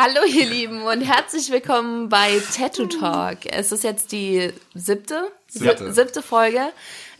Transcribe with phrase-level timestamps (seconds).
[0.00, 3.38] Hallo ihr Lieben und herzlich willkommen bei Tattoo Talk.
[3.50, 5.92] Es ist jetzt die siebte, Siebte.
[5.92, 6.60] siebte Folge.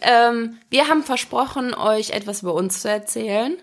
[0.01, 3.57] Ähm, wir haben versprochen, euch etwas über uns zu erzählen.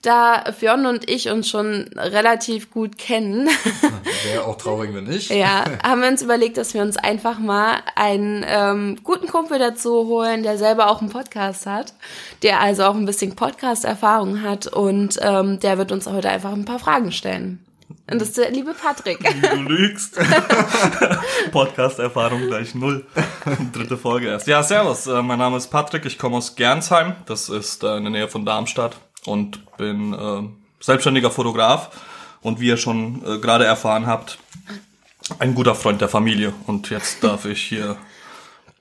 [0.00, 3.46] Da Fionn und ich uns schon relativ gut kennen,
[4.24, 5.28] Wäre auch traurig, wenn nicht.
[5.28, 10.06] ja, haben wir uns überlegt, dass wir uns einfach mal einen ähm, guten Kumpel dazu
[10.06, 11.92] holen, der selber auch einen Podcast hat,
[12.42, 16.64] der also auch ein bisschen Podcast-Erfahrung hat und ähm, der wird uns heute einfach ein
[16.64, 17.62] paar Fragen stellen.
[18.10, 19.18] Und das ist der liebe Patrick.
[19.40, 20.18] Du lügst.
[21.52, 23.06] Podcast-Erfahrung gleich null.
[23.72, 24.46] Dritte Folge erst.
[24.46, 25.06] Ja, servus.
[25.06, 26.04] Äh, Mein Name ist Patrick.
[26.04, 27.14] Ich komme aus Gernsheim.
[27.26, 28.96] Das ist äh, in der Nähe von Darmstadt.
[29.24, 30.42] Und bin äh,
[30.80, 31.90] selbstständiger Fotograf.
[32.42, 34.38] Und wie ihr schon äh, gerade erfahren habt,
[35.38, 36.52] ein guter Freund der Familie.
[36.66, 37.96] Und jetzt darf ich hier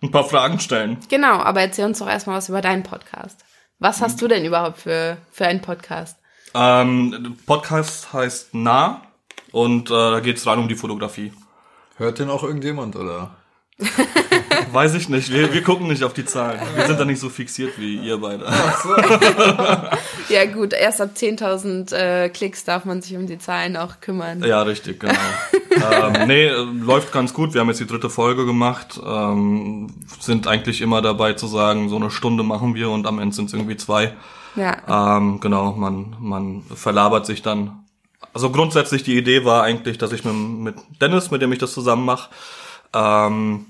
[0.01, 0.97] ein paar Fragen stellen.
[1.09, 3.39] Genau, aber erzähl uns doch erstmal was über deinen Podcast.
[3.77, 6.17] Was hast du denn überhaupt für, für einen Podcast?
[6.55, 9.03] Ähm, Podcast heißt Nah.
[9.51, 11.33] Und äh, da geht es rein um die Fotografie.
[11.97, 13.31] Hört den auch irgendjemand, oder?
[14.71, 15.31] Weiß ich nicht.
[15.31, 16.59] Wir, wir gucken nicht auf die Zahlen.
[16.75, 18.45] Wir sind da nicht so fixiert wie ihr beide.
[20.29, 24.41] Ja gut, erst ab 10.000 äh, Klicks darf man sich um die Zahlen auch kümmern.
[24.45, 25.13] Ja, richtig, genau.
[25.91, 27.53] ähm, nee, äh, läuft ganz gut.
[27.53, 28.99] Wir haben jetzt die dritte Folge gemacht.
[29.05, 29.87] Ähm,
[30.21, 33.47] sind eigentlich immer dabei zu sagen, so eine Stunde machen wir und am Ende sind
[33.47, 34.13] es irgendwie zwei.
[34.55, 35.17] Ja.
[35.17, 37.80] Ähm, genau, man, man verlabert sich dann.
[38.33, 41.73] Also grundsätzlich die Idee war eigentlich, dass ich mit, mit Dennis, mit dem ich das
[41.73, 42.29] zusammen mache,
[42.93, 43.65] ähm,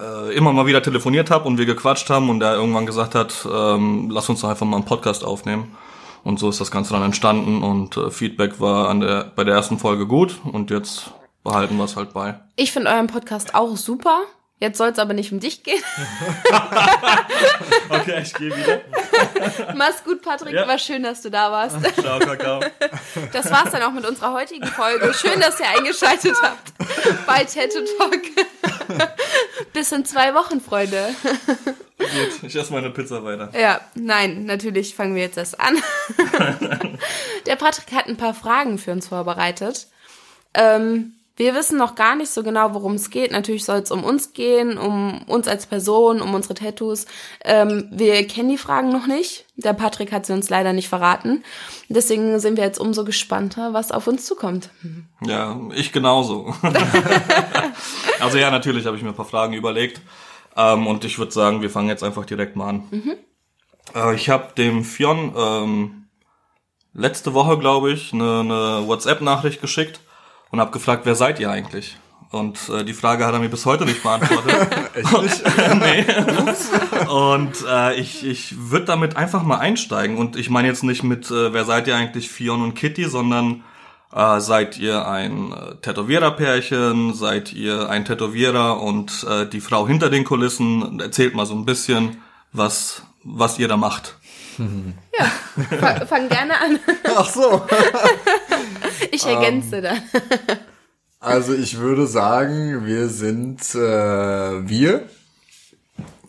[0.00, 3.46] äh, immer mal wieder telefoniert habe und wir gequatscht haben und er irgendwann gesagt hat,
[3.50, 5.76] ähm, lass uns doch einfach mal einen Podcast aufnehmen.
[6.24, 9.54] Und so ist das Ganze dann entstanden und äh, Feedback war an der, bei der
[9.54, 11.10] ersten Folge gut und jetzt
[11.42, 12.38] behalten wir es halt bei.
[12.56, 14.20] Ich finde euren Podcast auch super.
[14.60, 15.82] Jetzt soll es aber nicht um dich gehen.
[17.90, 18.82] Okay, ich gehe wieder.
[19.74, 20.52] Mach's gut, Patrick.
[20.52, 20.68] Ja.
[20.68, 21.76] War schön, dass du da warst.
[22.00, 22.60] Ciao, Kakao.
[23.32, 25.12] Das war's dann auch mit unserer heutigen Folge.
[25.14, 26.72] Schön, dass ihr eingeschaltet habt
[27.26, 28.22] bei Tattoo Talk.
[29.72, 31.14] Bis in zwei Wochen, Freunde.
[31.98, 33.50] Gut, ich esse meine Pizza weiter.
[33.58, 35.76] Ja, nein, natürlich fangen wir jetzt erst an.
[37.46, 39.86] Der Patrick hat ein paar Fragen für uns vorbereitet.
[40.54, 43.30] Ähm, wir wissen noch gar nicht so genau, worum es geht.
[43.30, 47.06] Natürlich soll es um uns gehen, um uns als Person, um unsere Tattoos.
[47.44, 49.44] Ähm, wir kennen die Fragen noch nicht.
[49.54, 51.44] Der Patrick hat sie uns leider nicht verraten.
[51.88, 54.70] Deswegen sind wir jetzt umso gespannter, was auf uns zukommt.
[55.24, 56.52] Ja, ich genauso.
[58.20, 60.00] also ja, natürlich habe ich mir ein paar Fragen überlegt.
[60.56, 62.88] Ähm, und ich würde sagen, wir fangen jetzt einfach direkt mal an.
[63.94, 66.08] Äh, ich habe dem Fionn ähm,
[66.94, 70.00] letzte Woche, glaube ich, eine, eine WhatsApp-Nachricht geschickt
[70.50, 71.96] und habe gefragt, wer seid ihr eigentlich?
[72.30, 74.52] Und äh, die Frage hat er mir bis heute nicht beantwortet.
[74.94, 75.42] Echt nicht?
[75.80, 76.04] nee.
[77.10, 80.18] Und äh, ich, ich würde damit einfach mal einsteigen.
[80.18, 83.64] Und ich meine jetzt nicht mit, äh, wer seid ihr eigentlich, Fion und Kitty, sondern
[84.12, 90.10] äh, seid ihr ein äh, Tätowierer-Pärchen, seid ihr ein Tätowierer und äh, die Frau hinter
[90.10, 91.00] den Kulissen?
[91.00, 92.18] Erzählt mal so ein bisschen,
[92.52, 94.17] was, was ihr da macht.
[95.80, 96.78] Fa- Fang gerne an.
[97.16, 97.66] Ach so.
[99.10, 100.00] Ich ergänze dann.
[101.20, 105.08] Also ich würde sagen, wir sind äh, wir.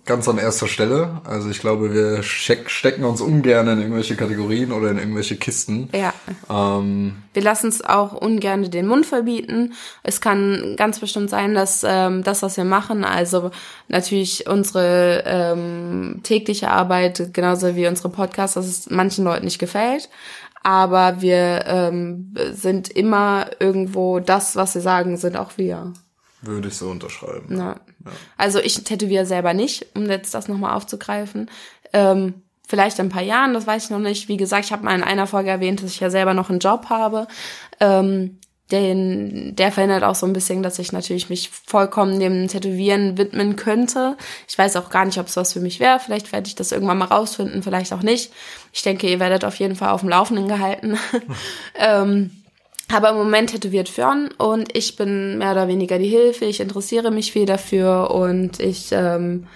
[0.09, 1.21] Ganz an erster Stelle.
[1.23, 5.87] Also ich glaube, wir steck, stecken uns ungern in irgendwelche Kategorien oder in irgendwelche Kisten.
[5.93, 6.11] Ja.
[6.49, 9.73] Ähm, Wir lassen es auch ungern den Mund verbieten.
[10.01, 13.51] Es kann ganz bestimmt sein, dass ähm, das, was wir machen, also
[13.87, 20.09] natürlich unsere ähm, tägliche Arbeit, genauso wie unsere Podcasts, dass es manchen Leuten nicht gefällt.
[20.63, 25.93] Aber wir ähm, sind immer irgendwo das, was wir sagen, sind auch wir.
[26.41, 27.77] würde ich so unterschreiben.
[28.37, 31.49] Also ich tätowiere selber nicht, um jetzt das nochmal aufzugreifen.
[31.93, 34.27] Ähm, vielleicht in ein paar Jahren, das weiß ich noch nicht.
[34.27, 36.59] Wie gesagt, ich habe mal in einer Folge erwähnt, dass ich ja selber noch einen
[36.59, 37.27] Job habe.
[37.79, 38.39] Ähm,
[38.71, 43.55] den, der verhindert auch so ein bisschen, dass ich natürlich mich vollkommen dem Tätowieren widmen
[43.55, 44.15] könnte.
[44.47, 45.99] Ich weiß auch gar nicht, ob es was für mich wäre.
[45.99, 48.31] Vielleicht werde ich das irgendwann mal rausfinden, vielleicht auch nicht.
[48.71, 50.99] Ich denke, ihr werdet auf jeden Fall auf dem Laufenden gehalten.
[51.75, 52.38] ähm,
[52.93, 56.45] aber im Moment tätowiert Fionn und ich bin mehr oder weniger die Hilfe.
[56.45, 59.47] Ich interessiere mich viel dafür und ich ähm,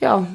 [0.00, 0.26] ja,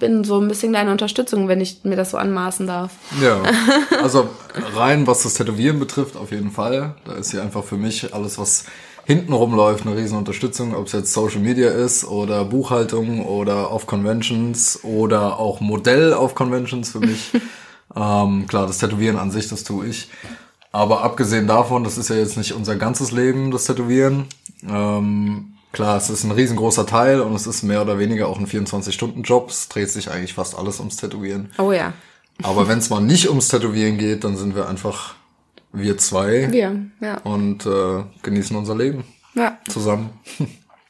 [0.00, 2.92] bin so ein bisschen deine Unterstützung, wenn ich mir das so anmaßen darf.
[3.22, 3.42] Ja,
[4.02, 4.28] also
[4.74, 6.94] rein was das Tätowieren betrifft, auf jeden Fall.
[7.04, 8.64] Da ist hier einfach für mich alles, was
[9.04, 13.86] hinten rumläuft, eine riesen Unterstützung, ob es jetzt Social Media ist oder Buchhaltung oder auf
[13.86, 17.30] Conventions oder auch Modell auf Conventions für mich.
[17.96, 20.08] ähm, klar, das Tätowieren an sich, das tue ich.
[20.74, 24.26] Aber abgesehen davon, das ist ja jetzt nicht unser ganzes Leben, das Tätowieren.
[24.68, 28.48] Ähm, klar, es ist ein riesengroßer Teil und es ist mehr oder weniger auch ein
[28.48, 29.50] 24-Stunden-Job.
[29.50, 31.52] Es dreht sich eigentlich fast alles ums Tätowieren.
[31.58, 31.92] Oh ja.
[32.42, 35.14] Aber wenn es mal nicht ums Tätowieren geht, dann sind wir einfach
[35.72, 36.50] Wir zwei.
[36.50, 37.18] Wir, ja.
[37.18, 39.04] Und äh, genießen unser Leben
[39.34, 39.58] Ja.
[39.68, 40.10] zusammen.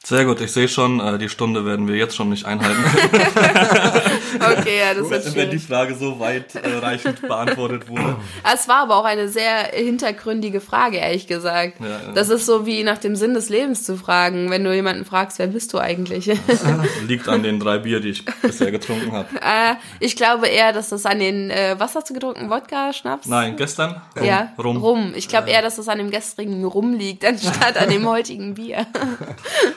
[0.03, 2.83] Sehr gut, ich sehe schon, äh, die Stunde werden wir jetzt schon nicht einhalten
[4.35, 5.59] Okay, ja, das wird wenn die.
[5.65, 8.17] Frage so weitreichend beantwortet wurde.
[8.53, 11.79] Es war aber auch eine sehr hintergründige Frage, ehrlich gesagt.
[11.79, 12.11] Ja, ja.
[12.13, 15.39] Das ist so wie nach dem Sinn des Lebens zu fragen, wenn du jemanden fragst,
[15.39, 16.31] wer bist du eigentlich?
[17.07, 19.27] Liegt an den drei Bier, die ich bisher getrunken habe.
[19.41, 22.49] äh, ich glaube eher, dass das an den, äh, was hast du getrunken?
[22.49, 23.27] Wodka, Schnaps?
[23.27, 24.01] Nein, gestern?
[24.21, 24.77] Ja, Rum.
[24.77, 25.13] Rum.
[25.15, 28.85] Ich glaube eher, dass das an dem gestrigen Rum liegt, anstatt an dem heutigen Bier.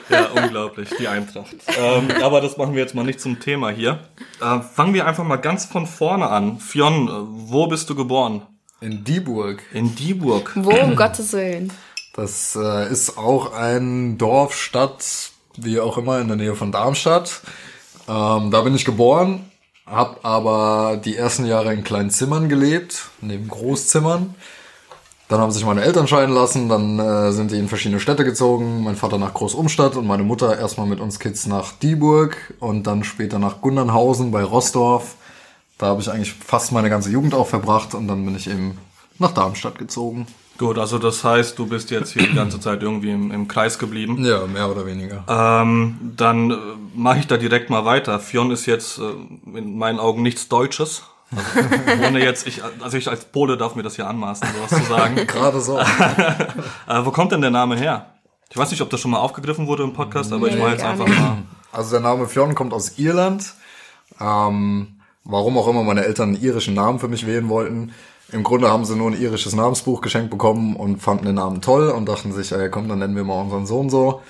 [0.09, 1.55] Ja, unglaublich, die Eintracht.
[1.77, 3.99] Ähm, aber das machen wir jetzt mal nicht zum Thema hier.
[4.41, 6.59] Äh, fangen wir einfach mal ganz von vorne an.
[6.59, 7.11] Fionn, äh,
[7.51, 8.41] wo bist du geboren?
[8.81, 9.61] In Dieburg.
[9.73, 10.53] In Dieburg.
[10.55, 11.71] Wo, um Gottes Willen?
[12.13, 17.41] Das äh, ist auch ein Dorf, Stadt, wie auch immer, in der Nähe von Darmstadt.
[18.07, 19.51] Ähm, da bin ich geboren,
[19.85, 24.35] habe aber die ersten Jahre in kleinen Zimmern gelebt, neben Großzimmern.
[25.29, 28.83] Dann haben sich meine Eltern scheiden lassen, dann äh, sind die in verschiedene Städte gezogen.
[28.83, 33.03] Mein Vater nach Großumstadt und meine Mutter erstmal mit uns Kids nach Dieburg und dann
[33.03, 35.15] später nach Gundernhausen bei Rossdorf.
[35.77, 38.79] Da habe ich eigentlich fast meine ganze Jugend auch verbracht und dann bin ich eben
[39.19, 40.25] nach Darmstadt gezogen.
[40.57, 43.77] Gut, also das heißt, du bist jetzt hier die ganze Zeit irgendwie im, im Kreis
[43.77, 44.25] geblieben.
[44.25, 45.25] Ja, mehr oder weniger.
[45.27, 46.55] Ähm, dann äh,
[46.95, 48.19] mache ich da direkt mal weiter.
[48.19, 51.03] Fionn ist jetzt äh, in meinen Augen nichts Deutsches.
[51.35, 54.89] Also, ohne jetzt, ich, also ich als Pole darf mir das hier anmaßen, sowas zu
[54.89, 55.15] sagen.
[55.27, 55.79] Gerade so.
[56.87, 58.07] Äh, wo kommt denn der Name her?
[58.49, 60.71] Ich weiß nicht, ob das schon mal aufgegriffen wurde im Podcast, aber ich Nee, mache
[60.71, 61.19] jetzt einfach nicht.
[61.19, 61.37] mal.
[61.71, 63.53] Also der Name Fionn kommt aus Irland.
[64.19, 67.93] Ähm, warum auch immer meine Eltern einen irischen Namen für mich wählen wollten.
[68.31, 71.89] Im Grunde haben sie nur ein irisches Namensbuch geschenkt bekommen und fanden den Namen toll
[71.89, 74.21] und dachten sich, ey, komm, dann nennen wir mal unseren Sohn so.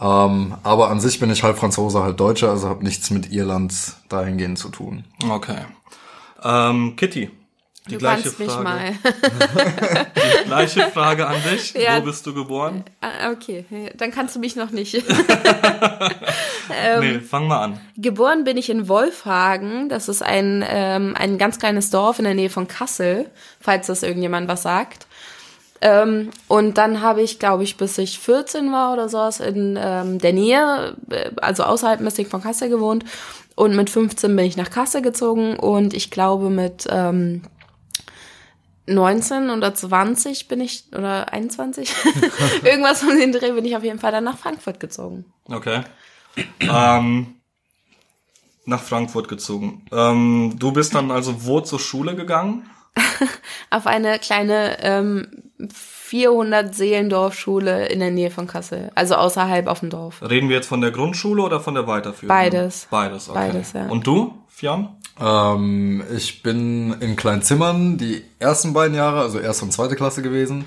[0.00, 3.74] Ähm, aber an sich bin ich halb Franzose, halb Deutscher, also habe nichts mit Irland
[4.08, 5.04] dahingehend zu tun.
[5.28, 5.58] Okay.
[6.42, 7.30] Ähm, Kitty,
[7.88, 8.64] die Du gleiche kannst mich Frage.
[8.64, 8.92] mal.
[10.44, 11.74] Die gleiche Frage an dich.
[11.78, 12.00] Ja.
[12.00, 12.84] Wo bist du geboren?
[13.00, 13.64] Ah, okay,
[13.96, 14.94] dann kannst du mich noch nicht.
[17.00, 17.80] nee, fang mal an.
[17.96, 19.88] Geboren bin ich in Wolfhagen.
[19.88, 23.30] Das ist ein, ähm, ein ganz kleines Dorf in der Nähe von Kassel,
[23.60, 25.06] falls das irgendjemand was sagt.
[25.80, 30.18] Ähm, und dann habe ich, glaube ich, bis ich 14 war oder sowas in ähm,
[30.18, 33.04] der Nähe, äh, also außerhalb bisschen von Kassel gewohnt.
[33.54, 37.42] Und mit 15 bin ich nach Kassel gezogen und ich glaube mit ähm,
[38.86, 41.92] 19 oder 20 bin ich, oder 21,
[42.64, 45.24] irgendwas um den Dreh bin ich auf jeden Fall dann nach Frankfurt gezogen.
[45.46, 45.82] Okay.
[46.60, 47.34] Ähm,
[48.64, 49.84] nach Frankfurt gezogen.
[49.92, 52.68] Ähm, du bist dann also wo zur Schule gegangen?
[53.70, 55.28] auf eine kleine ähm,
[55.70, 60.22] 400 Seelendorfschule in der Nähe von Kassel, also außerhalb auf dem Dorf.
[60.22, 62.28] Reden wir jetzt von der Grundschule oder von der weiterführenden?
[62.28, 62.88] Beides.
[62.90, 63.38] Beides, okay.
[63.38, 63.86] Beides, ja.
[63.88, 64.96] Und du, Fionn?
[65.20, 70.64] Ähm, ich bin in Kleinzimmern die ersten beiden Jahre, also erste und zweite Klasse gewesen.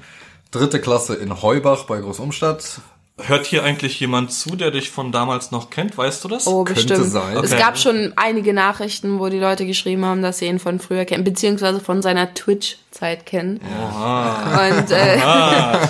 [0.51, 2.81] Dritte Klasse in Heubach bei Großumstadt.
[3.27, 5.97] Hört hier eigentlich jemand zu, der dich von damals noch kennt?
[5.97, 6.47] Weißt du das?
[6.47, 7.11] Oh, Könnte bestimmt.
[7.11, 7.37] sein.
[7.37, 7.61] Es Okay.
[7.61, 11.23] gab schon einige Nachrichten, wo die Leute geschrieben haben, dass sie ihn von früher kennen,
[11.23, 13.59] beziehungsweise von seiner Twitch-Zeit kennen.
[13.59, 15.17] Und äh,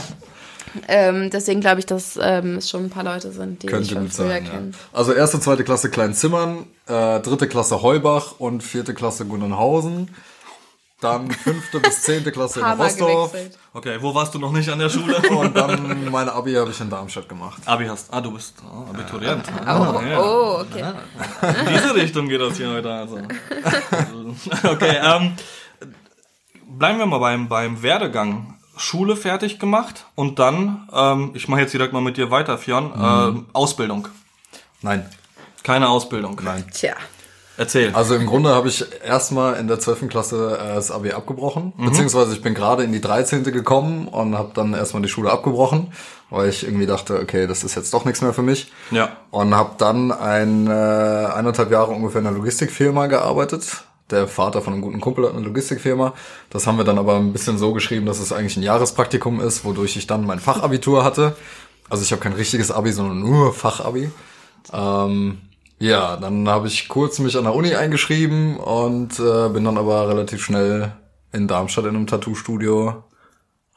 [0.88, 3.94] ähm, deswegen glaube ich, dass ähm, es schon ein paar Leute sind, die ich Könnte
[3.94, 4.46] von gut früher sein.
[4.46, 4.52] Ja.
[4.52, 4.76] kennen.
[4.94, 10.10] Also erste, zweite Klasse Kleinzimmern, äh, dritte Klasse Heubach und vierte Klasse Gunnenhausen.
[11.02, 13.58] Dann fünfte bis zehnte Klasse in gewechselt.
[13.74, 15.18] Okay, wo warst du noch nicht an der Schule?
[15.30, 17.62] Und dann meine Abi habe ich in Darmstadt gemacht.
[17.66, 18.14] Abi hast.
[18.14, 19.44] Ah, du bist oh, Abiturient.
[19.48, 20.20] Oh, Ah, ja.
[20.20, 20.94] oh, okay.
[21.66, 23.18] In diese Richtung geht das hier heute also.
[24.64, 25.34] Okay, ähm,
[26.68, 28.58] bleiben wir mal beim, beim Werdegang.
[28.78, 32.92] Schule fertig gemacht und dann, ähm, ich mache jetzt direkt mal mit dir weiter, Fionn,
[32.96, 34.08] ähm, Ausbildung.
[34.82, 35.08] Nein,
[35.64, 36.40] Keine Ausbildung.
[36.44, 36.66] nein.
[36.74, 36.96] Tja.
[37.62, 37.94] Erzähl.
[37.94, 40.10] Also im Grunde habe ich erstmal in der 12.
[40.10, 41.74] Klasse äh, das Abi abgebrochen.
[41.78, 43.44] Beziehungsweise ich bin gerade in die 13.
[43.44, 45.94] gekommen und habe dann erstmal die Schule abgebrochen,
[46.32, 48.72] weil ich irgendwie dachte, okay, das ist jetzt doch nichts mehr für mich.
[48.90, 49.16] Ja.
[49.30, 53.84] Und habe dann ein, äh, eineinhalb Jahre ungefähr in einer Logistikfirma gearbeitet.
[54.10, 56.16] Der Vater von einem guten Kumpel hat eine Logistikfirma.
[56.50, 59.66] Das haben wir dann aber ein bisschen so geschrieben, dass es eigentlich ein Jahrespraktikum ist,
[59.66, 61.36] wodurch ich dann mein Fachabitur hatte.
[61.92, 64.10] Also ich habe kein richtiges Abi, sondern nur Fachabi.
[64.74, 65.38] Ähm,
[65.82, 70.08] ja, dann habe ich kurz mich an der Uni eingeschrieben und äh, bin dann aber
[70.08, 70.94] relativ schnell
[71.34, 73.04] in Darmstadt in einem Tattoo-Studio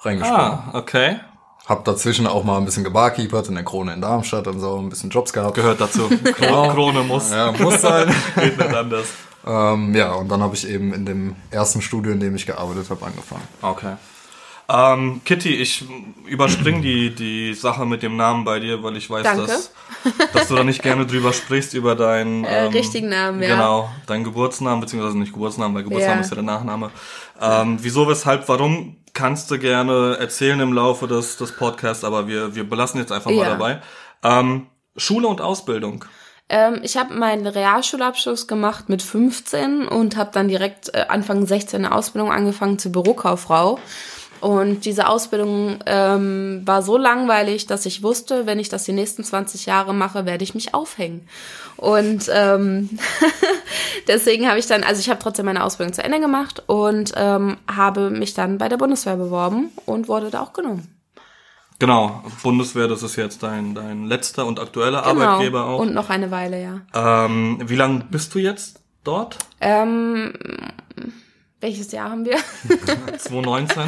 [0.00, 0.42] reingesprungen.
[0.42, 1.20] Ah, okay.
[1.66, 4.90] Hab dazwischen auch mal ein bisschen gebarkeepert in der Krone in Darmstadt und so, ein
[4.90, 5.54] bisschen Jobs gehabt.
[5.54, 6.08] Gehört dazu.
[6.24, 7.30] Kro Krone muss.
[7.30, 8.14] Ja, muss sein.
[8.34, 9.06] Geht nicht anders.
[9.46, 12.90] ähm, ja, und dann habe ich eben in dem ersten Studio, in dem ich gearbeitet
[12.90, 13.48] habe, angefangen.
[13.62, 13.94] Okay.
[14.68, 15.84] Ähm, Kitty, ich
[16.26, 19.42] überspring die, die Sache mit dem Namen bei dir, weil ich weiß, Danke.
[19.46, 19.72] dass,
[20.32, 23.48] dass du da nicht gerne drüber sprichst, über deinen Äh, richtigen Namen, ja.
[23.54, 26.20] Genau, deinen Geburtsnamen, beziehungsweise nicht Geburtsnamen, weil Geburtsname Ja.
[26.22, 26.90] ist ja der Nachname.
[27.40, 32.54] Ähm, wieso, weshalb, warum kannst du gerne erzählen im Laufe des, des Podcasts, aber wir,
[32.54, 33.50] wir belassen jetzt einfach mal Ja.
[33.50, 33.82] dabei.
[34.22, 34.66] Ähm,
[34.96, 36.04] Schule und Ausbildung.
[36.48, 41.84] Ähm, ich habe meinen Realschulabschluss gemacht mit 15 und habe dann direkt äh, Anfang 16
[41.84, 43.78] eine Ausbildung angefangen zur Bürokauffrau.
[44.44, 49.24] Und diese Ausbildung ähm, war so langweilig, dass ich wusste, wenn ich das die nächsten
[49.24, 51.26] 20 Jahre mache, werde ich mich aufhängen.
[51.78, 52.90] Und ähm,
[54.06, 57.56] deswegen habe ich dann, also ich habe trotzdem meine Ausbildung zu Ende gemacht und ähm,
[57.74, 60.94] habe mich dann bei der Bundeswehr beworben und wurde da auch genommen.
[61.78, 65.22] Genau, Bundeswehr, das ist jetzt dein, dein letzter und aktueller Genau.
[65.24, 65.78] Arbeitgeber auch.
[65.80, 66.80] Und noch eine Weile, ja.
[66.92, 69.38] Ähm, wie lange bist du jetzt dort?
[69.62, 70.34] Ähm,
[71.64, 72.36] welches Jahr haben wir?
[73.18, 73.82] 2019,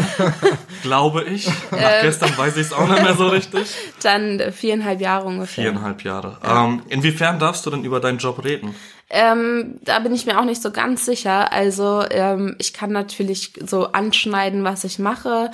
[0.83, 1.47] glaube ich.
[1.71, 3.69] Nach gestern weiß ich es auch nicht mehr so richtig.
[4.03, 5.65] Dann äh, viereinhalb Jahre ungefähr.
[5.65, 6.39] Viereinhalb Jahre.
[6.43, 8.75] Ähm, inwiefern darfst du denn über deinen Job reden?
[9.11, 11.53] Ähm, da bin ich mir auch nicht so ganz sicher.
[11.53, 15.51] Also ähm, ich kann natürlich so anschneiden, was ich mache.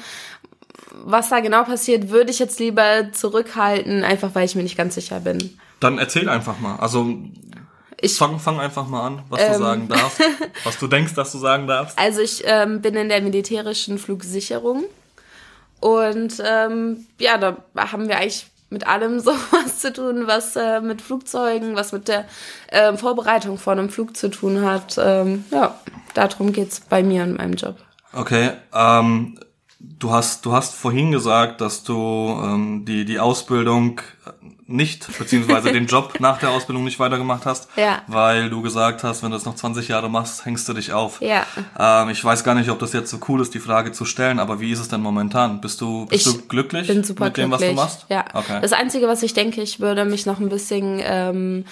[1.05, 4.95] Was da genau passiert, würde ich jetzt lieber zurückhalten, einfach weil ich mir nicht ganz
[4.95, 5.59] sicher bin.
[5.81, 6.77] Dann erzähl einfach mal.
[6.77, 7.17] Also
[8.03, 9.53] Ich, fang, fang einfach mal an, was Ähm.
[9.53, 10.21] du sagen darfst,
[10.65, 11.99] was du denkst, dass du sagen darfst.
[11.99, 14.85] also ich ähm, bin in der militärischen Flugsicherung
[15.81, 21.01] und ähm, ja, da haben wir eigentlich mit allem sowas zu tun, was äh, mit
[21.01, 22.25] Flugzeugen, was mit der
[22.71, 24.99] ähm, Vorbereitung von einem Flug zu tun hat.
[24.99, 25.79] Ähm, ja,
[26.15, 27.77] darum geht's bei mir und meinem Job.
[28.13, 29.39] Okay, ähm,
[29.79, 31.95] du hast du hast vorhin gesagt, dass du
[32.43, 34.01] ähm, die die Ausbildung
[34.73, 38.03] nicht beziehungsweise den Job nach der Ausbildung nicht weitergemacht hast, Ja.
[38.07, 41.21] weil du gesagt hast, wenn du es noch 20 Jahre machst, hängst du dich auf.
[41.21, 41.45] Ja.
[41.79, 44.39] Ähm, ich weiß gar nicht, ob das jetzt so cool ist, die Frage zu stellen,
[44.39, 45.61] aber wie ist es denn momentan?
[45.61, 47.77] Bist du bist Ich du glücklich bin super mit dem, glücklich.
[47.77, 48.07] was du machst?
[48.09, 48.25] Ja.
[48.35, 48.59] Okay.
[48.61, 51.65] Das Einzige, was ich denke, ich würde mich noch ein bisschen, ähm,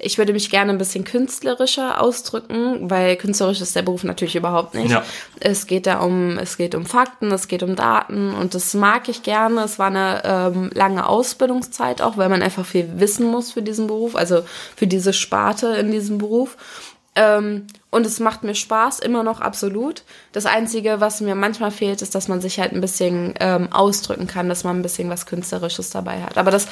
[0.00, 4.74] ich würde mich gerne ein bisschen künstlerischer ausdrücken, weil künstlerisch ist der Beruf natürlich überhaupt
[4.74, 4.90] nicht.
[4.90, 5.02] Ja.
[5.40, 9.08] Es geht da um, es geht um Fakten, es geht um Daten und das mag
[9.08, 9.62] ich gerne.
[9.62, 13.88] Es war eine ähm, lange Ausbildungszeit auch, weil man einfach viel wissen muss für diesen
[13.88, 14.42] Beruf, also
[14.76, 16.56] für diese Sparte in diesem Beruf.
[17.16, 20.04] Ähm, und es macht mir Spaß, immer noch absolut.
[20.30, 24.28] Das Einzige, was mir manchmal fehlt, ist, dass man sich halt ein bisschen ähm, ausdrücken
[24.28, 26.38] kann, dass man ein bisschen was Künstlerisches dabei hat.
[26.38, 26.68] Aber das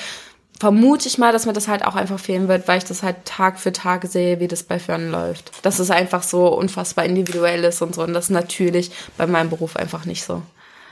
[0.58, 3.24] vermute ich mal, dass mir das halt auch einfach fehlen wird, weil ich das halt
[3.24, 5.64] Tag für Tag sehe, wie das bei Fern läuft.
[5.64, 8.02] Dass es einfach so unfassbar individuell ist und so.
[8.02, 10.42] Und das ist natürlich bei meinem Beruf einfach nicht so.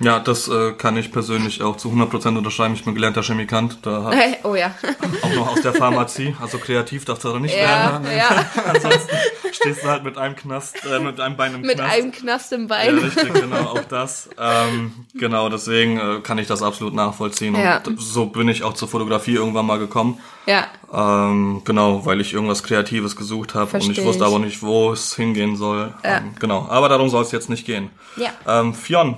[0.00, 2.74] Ja, das äh, kann ich persönlich auch zu 100% unterschreiben.
[2.74, 4.74] Ich bin gelernter Chemikant, da hat oh ja.
[5.22, 8.04] auch noch aus der Pharmazie, also kreativ darfst du da nicht werden.
[8.06, 8.46] ja, ja.
[8.66, 9.16] Ansonsten
[9.52, 11.92] stehst du halt mit einem Knast, äh, mit einem Bein im Mit Knast.
[11.92, 12.98] einem Knast im ja, Bein.
[12.98, 14.28] richtig, genau, auch das.
[14.36, 17.54] Ähm, genau, deswegen äh, kann ich das absolut nachvollziehen.
[17.54, 17.80] Ja.
[17.86, 20.18] Und so bin ich auch zur Fotografie irgendwann mal gekommen.
[20.46, 20.66] Ja.
[20.92, 25.14] Ähm, genau, weil ich irgendwas Kreatives gesucht habe und ich wusste aber nicht, wo es
[25.14, 25.94] hingehen soll.
[26.02, 26.18] Ja.
[26.18, 27.90] Ähm, genau, aber darum soll es jetzt nicht gehen.
[28.16, 28.30] Ja.
[28.46, 29.16] Ähm, Fionn,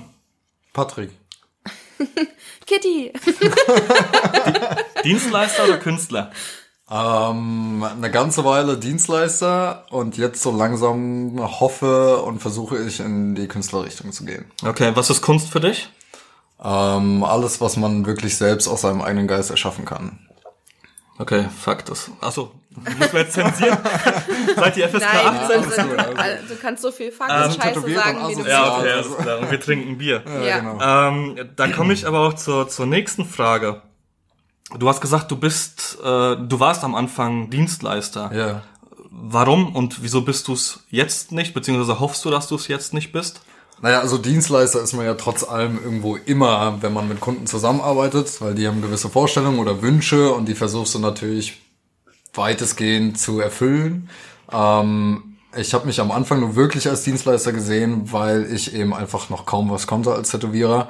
[0.73, 1.11] Patrick.
[2.65, 3.13] Kitty.
[5.03, 6.31] Dienstleister oder Künstler?
[6.89, 13.47] Ähm, eine ganze Weile Dienstleister und jetzt so langsam hoffe und versuche ich in die
[13.47, 14.45] Künstlerrichtung zu gehen.
[14.65, 15.89] Okay, was ist Kunst für dich?
[16.63, 20.19] Ähm, alles, was man wirklich selbst aus seinem eigenen Geist erschaffen kann.
[21.19, 22.11] Okay, fuck das.
[22.21, 22.51] Achso,
[22.99, 23.77] muss man jetzt zensieren?
[24.55, 25.57] Seid ihr FSK Nein, 18?
[25.57, 25.97] also, also.
[26.15, 28.49] also, du kannst so viel Ähm, Fakten Scheiße tätowiert sagen, wie du asozial.
[28.49, 29.39] Ja, okay, Ja, alles klar.
[29.39, 30.23] Und wir trinken Bier.
[30.45, 30.59] Ja.
[30.59, 30.79] genau.
[30.81, 33.81] Ähm, da komme ich aber auch zur, zur nächsten Frage.
[34.77, 38.31] Du hast gesagt, du bist, äh, du warst am Anfang Dienstleister.
[38.33, 38.61] Ja.
[39.09, 42.93] Warum und wieso bist du es jetzt nicht, beziehungsweise hoffst du, dass du es jetzt
[42.93, 43.41] nicht bist?
[43.81, 48.41] Naja, also Dienstleister ist man ja trotz allem irgendwo immer, wenn man mit Kunden zusammenarbeitet,
[48.41, 51.61] weil die haben gewisse Vorstellungen oder Wünsche und die versuchst du natürlich
[52.37, 54.09] weitestgehend zu erfüllen.
[54.51, 59.29] Ähm, ich habe mich am Anfang nur wirklich als Dienstleister gesehen, weil ich eben einfach
[59.29, 60.89] noch kaum was konnte als Tätowierer.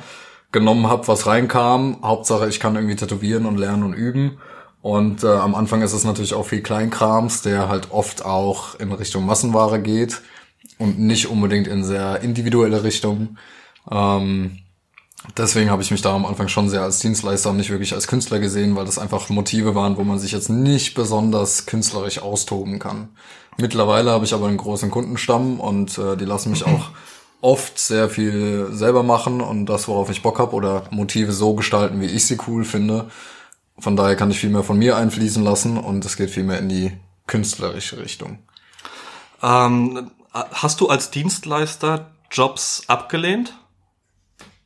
[0.51, 1.97] Genommen habe, was reinkam.
[2.01, 4.37] Hauptsache, ich kann irgendwie tätowieren und lernen und üben.
[4.81, 8.91] Und äh, am Anfang ist es natürlich auch viel Kleinkrams, der halt oft auch in
[8.91, 10.21] Richtung Massenware geht
[10.77, 13.37] und nicht unbedingt in sehr individuelle Richtung.
[13.91, 14.59] Ähm,
[15.37, 18.07] deswegen habe ich mich da am Anfang schon sehr als Dienstleister und nicht wirklich als
[18.07, 22.79] Künstler gesehen, weil das einfach Motive waren, wo man sich jetzt nicht besonders künstlerisch austoben
[22.79, 23.09] kann.
[23.57, 26.91] Mittlerweile habe ich aber einen großen Kundenstamm und äh, die lassen mich auch
[27.41, 32.01] oft sehr viel selber machen und das, worauf ich Bock habe oder Motive so gestalten,
[32.01, 33.09] wie ich sie cool finde.
[33.79, 36.59] Von daher kann ich viel mehr von mir einfließen lassen und es geht viel mehr
[36.59, 36.93] in die
[37.27, 38.39] künstlerische Richtung.
[39.43, 43.53] Ähm, hast du als Dienstleister Jobs abgelehnt?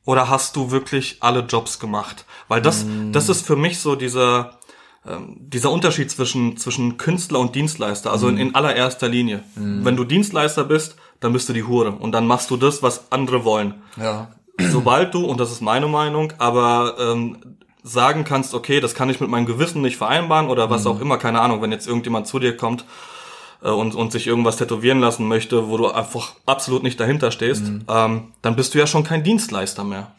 [0.05, 2.25] Oder hast du wirklich alle Jobs gemacht?
[2.48, 4.60] Weil das, das ist für mich so dieser,
[5.08, 8.12] ähm, dieser Unterschied zwischen, zwischen Künstler und Dienstleister.
[8.12, 9.43] Also in, in allererster Linie.
[9.84, 11.91] Wenn du Dienstleister bist, dann bist du die Hure.
[11.91, 13.75] Und dann machst du das, was andere wollen.
[13.96, 14.29] Ja.
[14.72, 17.38] sobald du, und das ist meine Meinung, aber ähm,
[17.84, 21.17] sagen kannst, okay, das kann ich mit meinem Gewissen nicht vereinbaren oder was auch immer,
[21.17, 22.86] keine Ahnung, wenn jetzt irgendjemand zu dir kommt
[23.62, 27.63] äh, und, und sich irgendwas tätowieren lassen möchte, wo du einfach absolut nicht dahinter stehst,
[27.88, 30.12] ähm, dann bist du ja schon kein Dienstleister mehr.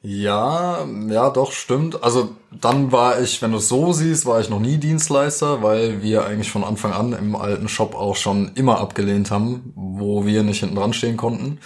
[0.00, 2.04] Ja, ja, doch, stimmt.
[2.04, 6.02] Also dann war ich, wenn du es so siehst, war ich noch nie Dienstleister, weil
[6.02, 10.44] wir eigentlich von Anfang an im alten Shop auch schon immer abgelehnt haben, wo wir
[10.44, 11.58] nicht hinten dran stehen konnten.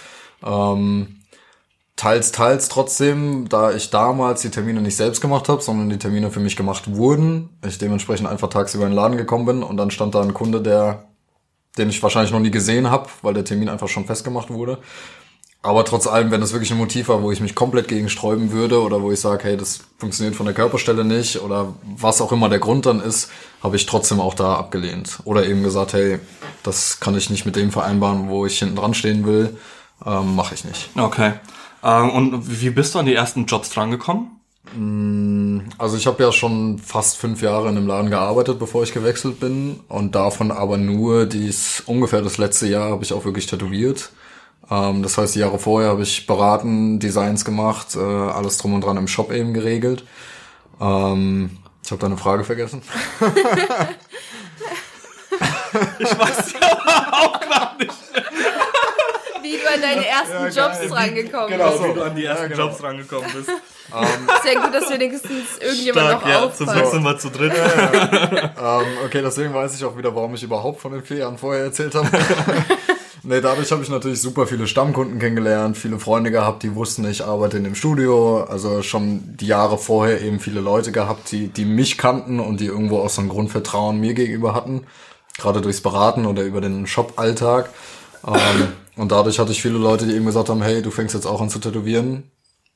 [0.43, 1.19] Ähm,
[1.95, 6.31] teils, teils trotzdem, da ich damals die Termine nicht selbst gemacht habe, sondern die Termine
[6.31, 9.91] für mich gemacht wurden, ich dementsprechend einfach tagsüber in den Laden gekommen bin und dann
[9.91, 11.05] stand da ein Kunde, der
[11.77, 14.79] den ich wahrscheinlich noch nie gesehen habe, weil der Termin einfach schon festgemacht wurde.
[15.65, 18.51] Aber trotz allem, wenn das wirklich ein Motiv war, wo ich mich komplett gegen sträuben
[18.51, 22.33] würde oder wo ich sage, hey, das funktioniert von der Körperstelle nicht oder was auch
[22.33, 23.31] immer der Grund dann ist,
[23.61, 25.19] habe ich trotzdem auch da abgelehnt.
[25.23, 26.19] Oder eben gesagt, hey,
[26.63, 29.57] das kann ich nicht mit dem vereinbaren, wo ich hinten dran stehen will,
[30.05, 30.89] ähm, mache ich nicht.
[30.97, 31.31] Okay.
[31.83, 34.39] Ähm, und wie bist du an die ersten Jobs drangekommen?
[35.77, 39.39] Also ich habe ja schon fast fünf Jahre in einem Laden gearbeitet, bevor ich gewechselt
[39.39, 39.81] bin.
[39.89, 44.11] Und davon aber nur dies ungefähr das letzte Jahr habe ich auch wirklich tätowiert.
[44.71, 48.81] Ähm, das heißt, die Jahre vorher habe ich beraten, Designs gemacht, äh, alles drum und
[48.81, 50.05] dran im Shop eben geregelt.
[50.79, 52.81] Ähm, ich habe deine Frage vergessen.
[55.99, 58.02] Ich weiß ja auch gar nicht.
[59.73, 61.71] Wie du an deine ersten Jobs rangekommen genau.
[61.71, 61.83] bist.
[61.83, 62.67] wie du an die ersten Ja, genau.
[62.67, 63.49] Jobs rangekommen bist.
[64.43, 66.91] Sehr gut, dass wenigstens irgendjemand Stark, noch ja, zum Glück auffällt.
[66.91, 67.53] sind wir zu dritt.
[68.63, 71.65] Ähm, okay, deswegen weiß ich auch wieder, warum ich überhaupt von den vier Jahren vorher
[71.65, 72.07] erzählt habe.
[73.23, 77.25] nee, dadurch habe ich natürlich super viele Stammkunden kennengelernt, viele Freunde gehabt, die wussten, ich
[77.25, 78.43] arbeite in dem Studio.
[78.43, 82.67] Also schon die Jahre vorher eben viele Leute gehabt, die, die mich kannten und die
[82.67, 84.85] irgendwo auch so ein Grundvertrauen mir gegenüber hatten.
[85.37, 87.69] Gerade durchs Beraten oder über den Shop-Alltag.
[88.25, 91.25] Ähm, und dadurch hatte ich viele Leute, die eben gesagt haben, hey, du fängst jetzt
[91.25, 92.31] auch an zu tätowieren.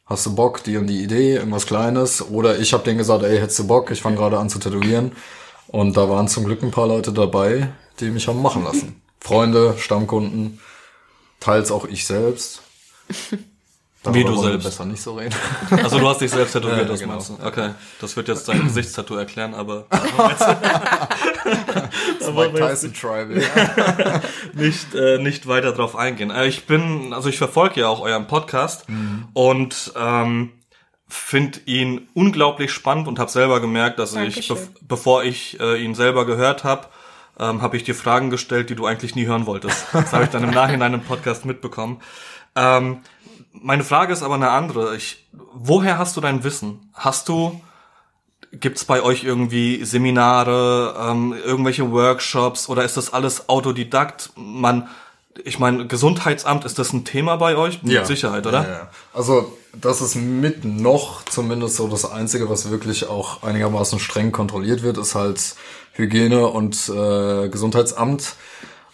[0.06, 2.22] Hast du Bock, die und die Idee, irgendwas Kleines?
[2.30, 5.12] Oder ich habe denen gesagt, ey, hättest du Bock, ich fange gerade an zu tätowieren.
[5.68, 9.02] Und da waren zum Glück ein paar Leute dabei, die mich haben machen lassen.
[9.20, 10.60] Freunde, Stammkunden,
[11.40, 12.62] teils auch ich selbst.
[14.14, 14.64] Wie du selbst.
[14.66, 15.36] Besser nicht so reden.
[15.84, 17.14] Also du hast dich selbst tätowiert, Ja, das genau.
[17.14, 17.34] meinst du?
[17.46, 19.86] Okay, das wird jetzt dein Gesichtstattoo erklären, aber
[22.20, 23.42] Das Mike Tyson Tribal.
[24.54, 26.32] nicht, äh, nicht weiter drauf eingehen.
[26.32, 28.86] Äh, ich bin, also ich verfolge ja auch euren Podcast
[29.34, 30.52] und ähm,
[31.08, 34.56] finde ihn unglaublich spannend und habe selber gemerkt, dass ich, Dankeschön.
[34.58, 36.88] bev bevor ich äh, ihn selber gehört habe,
[37.40, 39.86] ähm, habe ich dir Fragen gestellt, die du eigentlich nie hören wolltest.
[39.94, 42.02] Das habe ich dann im Nachhinein im Podcast mitbekommen.
[42.56, 43.00] Ähm,
[43.62, 44.96] meine Frage ist aber eine andere.
[44.96, 46.92] Ich, woher hast du dein Wissen?
[46.94, 47.62] Hast du
[48.52, 54.32] Gibt's bei euch irgendwie Seminare, ähm, irgendwelche Workshops oder ist das alles Autodidakt?
[54.36, 54.88] Man,
[55.44, 57.84] ich meine, Gesundheitsamt, ist das ein Thema bei euch?
[57.84, 58.64] Mit Sicherheit, oder?
[58.64, 58.90] Ja, ja.
[59.14, 64.82] Also das ist mit noch zumindest so das Einzige, was wirklich auch einigermaßen streng kontrolliert
[64.82, 65.56] wird, ist halt
[65.94, 68.36] Hygiene und äh, Gesundheitsamt,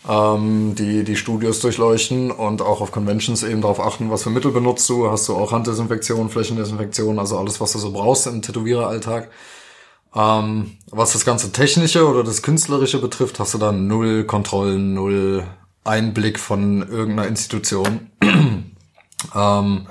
[0.08, 4.52] ähm, die die Studios durchleuchten und auch auf Conventions eben darauf achten, was für Mittel
[4.52, 5.10] benutzt du.
[5.10, 9.30] Hast du auch Handdesinfektion, Flächendesinfektion, also alles, was du so brauchst im Tätowiereralltag.
[10.16, 15.44] Ähm, was das ganze Technische oder das Künstlerische betrifft, hast du da null Kontrollen, null
[15.84, 18.12] Einblick von irgendeiner Institution.
[19.36, 19.88] ähm,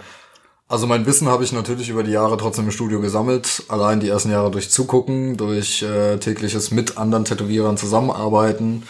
[0.72, 3.62] also mein Wissen habe ich natürlich über die Jahre trotzdem im Studio gesammelt.
[3.68, 8.82] Allein die ersten Jahre durch Zugucken, durch äh, tägliches mit anderen Tätowierern zusammenarbeiten.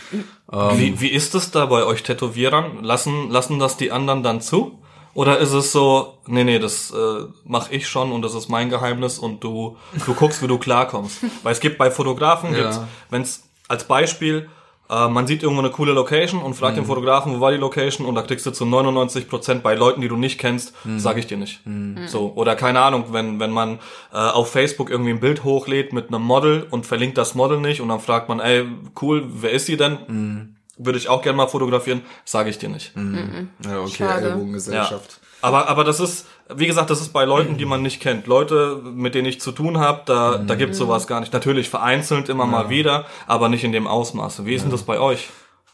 [0.77, 2.85] Wie, wie ist es da bei euch Tätowierern?
[2.85, 4.79] Lassen, lassen das die anderen dann zu?
[5.15, 8.71] Oder ist es so, nee, nee, das äh, mache ich schon und das ist mein
[8.71, 11.19] Geheimnis und du, du guckst, wie du klarkommst.
[11.43, 12.61] Weil es gibt bei Fotografen, Ja.
[12.63, 14.49] gibt's, wenn es als Beispiel,
[14.93, 16.81] äh, man sieht irgendwo eine coole Location und fragt Mhm.
[16.83, 20.09] den Fotografen, wo war die Location und da kriegst du zu 99% bei Leuten, die
[20.09, 20.99] du nicht kennst, Mhm.
[20.99, 21.61] sage ich dir nicht.
[22.07, 23.79] So, oder keine Ahnung, wenn, wenn man
[24.13, 27.81] äh, auf Facebook irgendwie ein Bild hochlädt mit einem Model und verlinkt das Model nicht
[27.81, 28.67] und dann fragt man, ey,
[29.01, 29.99] cool, wer ist sie denn?
[30.09, 30.57] Mhm.
[30.79, 32.93] Würde ich auch gerne mal fotografieren, sage ich dir nicht.
[32.97, 34.05] Ja, okay.
[34.25, 35.21] Ellbogengesellschaft.
[35.43, 38.27] Aber, aber das ist, wie gesagt, das ist bei Leuten, die man nicht kennt.
[38.27, 41.33] Leute, mit denen ich zu tun habe, da, da gibt's sowas gar nicht.
[41.33, 44.47] Natürlich vereinzelt immer mal wieder, aber nicht in dem Ausmaße.
[44.47, 45.29] Wie ist denn das bei euch?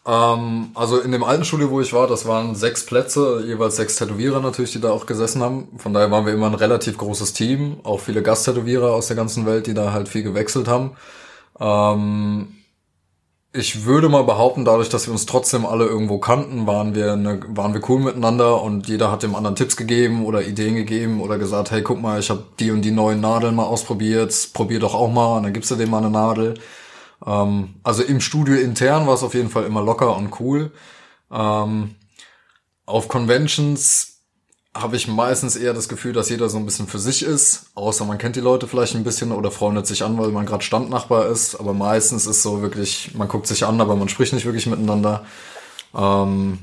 [0.06, 3.96] Ähm, also in dem alten Studio, wo ich war, das waren sechs Plätze, jeweils sechs
[3.96, 5.68] Tätowierer natürlich, die da auch gesessen haben.
[5.76, 9.44] Von daher waren wir immer ein relativ großes Team, auch viele Gasttätowierer aus der ganzen
[9.44, 10.92] Welt, die da halt viel gewechselt haben.
[11.60, 12.57] Ähm,
[13.52, 17.40] ich würde mal behaupten, dadurch, dass wir uns trotzdem alle irgendwo kannten, waren wir, eine,
[17.48, 21.38] waren wir cool miteinander und jeder hat dem anderen Tipps gegeben oder Ideen gegeben oder
[21.38, 24.94] gesagt, hey, guck mal, ich habe die und die neuen Nadeln mal ausprobiert, probier doch
[24.94, 26.54] auch mal und dann gibst du dem mal eine Nadel.
[27.26, 30.72] Ähm, also im Studio intern war es auf jeden Fall immer locker und cool.
[31.32, 31.94] Ähm,
[32.84, 34.07] auf Conventions
[34.80, 38.04] habe ich meistens eher das Gefühl, dass jeder so ein bisschen für sich ist, außer
[38.04, 41.26] man kennt die Leute vielleicht ein bisschen oder freundet sich an, weil man gerade Standnachbar
[41.26, 41.56] ist.
[41.56, 45.24] Aber meistens ist so wirklich, man guckt sich an, aber man spricht nicht wirklich miteinander.
[45.94, 46.58] Ähm,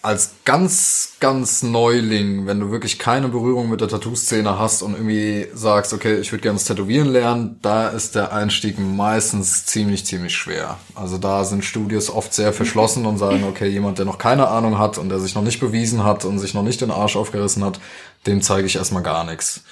[0.00, 5.48] als ganz, ganz Neuling, wenn du wirklich keine Berührung mit der Tattoo-Szene hast und irgendwie
[5.52, 10.36] sagst, okay, ich würde gerne das Tätowieren lernen, da ist der Einstieg meistens ziemlich, ziemlich
[10.36, 10.78] schwer.
[10.94, 14.78] Also da sind Studios oft sehr verschlossen und sagen, okay, jemand, der noch keine Ahnung
[14.78, 17.64] hat und der sich noch nicht bewiesen hat und sich noch nicht den Arsch aufgerissen
[17.64, 17.80] hat,
[18.26, 19.62] dem zeige ich erstmal gar nichts.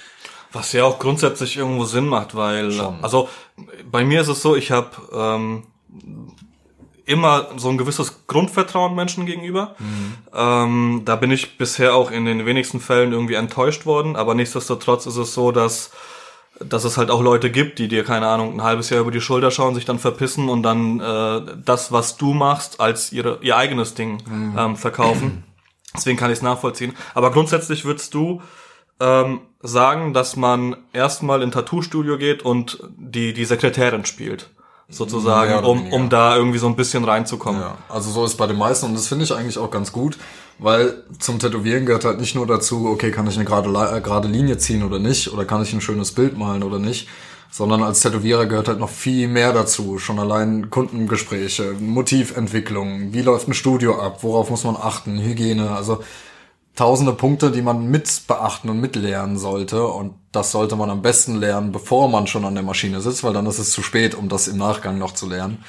[0.51, 3.01] Was ja auch grundsätzlich irgendwo Sinn macht, weil, Schon.
[3.01, 3.29] also
[3.89, 5.63] bei mir ist es so, ich habe ähm,
[7.07, 9.75] immer so ein gewisses Grundvertrauen Menschen gegenüber.
[9.79, 10.13] Mhm.
[10.35, 15.05] Ähm, da bin ich bisher auch in den wenigsten Fällen irgendwie enttäuscht worden, aber nichtsdestotrotz
[15.05, 15.91] ist es so, dass
[16.59, 19.21] dass es halt auch Leute gibt, die dir, keine Ahnung, ein halbes Jahr über die
[19.21, 23.55] Schulter schauen, sich dann verpissen und dann äh, das, was du machst, als ihre, ihr
[23.55, 24.57] eigenes Ding mhm.
[24.57, 25.43] ähm, verkaufen.
[25.95, 26.95] Deswegen kann ich es nachvollziehen.
[27.13, 28.41] Aber grundsätzlich würdest du
[28.99, 34.49] ähm, sagen, dass man erstmal in Tattoo-Studio geht und die, die Sekretärin spielt
[34.89, 37.61] sozusagen, um, um da irgendwie so ein bisschen reinzukommen.
[37.61, 40.17] Ja, also so ist bei den meisten und das finde ich eigentlich auch ganz gut,
[40.59, 44.27] weil zum Tätowieren gehört halt nicht nur dazu, okay, kann ich eine gerade, äh, gerade
[44.27, 47.09] Linie ziehen oder nicht oder kann ich ein schönes Bild malen oder nicht,
[47.51, 49.99] sondern als Tätowierer gehört halt noch viel mehr dazu.
[49.99, 56.01] Schon allein Kundengespräche, Motiventwicklung, wie läuft ein Studio ab, worauf muss man achten, Hygiene, also
[56.77, 59.85] tausende Punkte, die man mit beachten und mitlernen sollte.
[59.85, 63.33] Und das sollte man am besten lernen, bevor man schon an der Maschine sitzt, weil
[63.33, 65.65] dann ist es zu spät, um das im Nachgang noch zu lernen.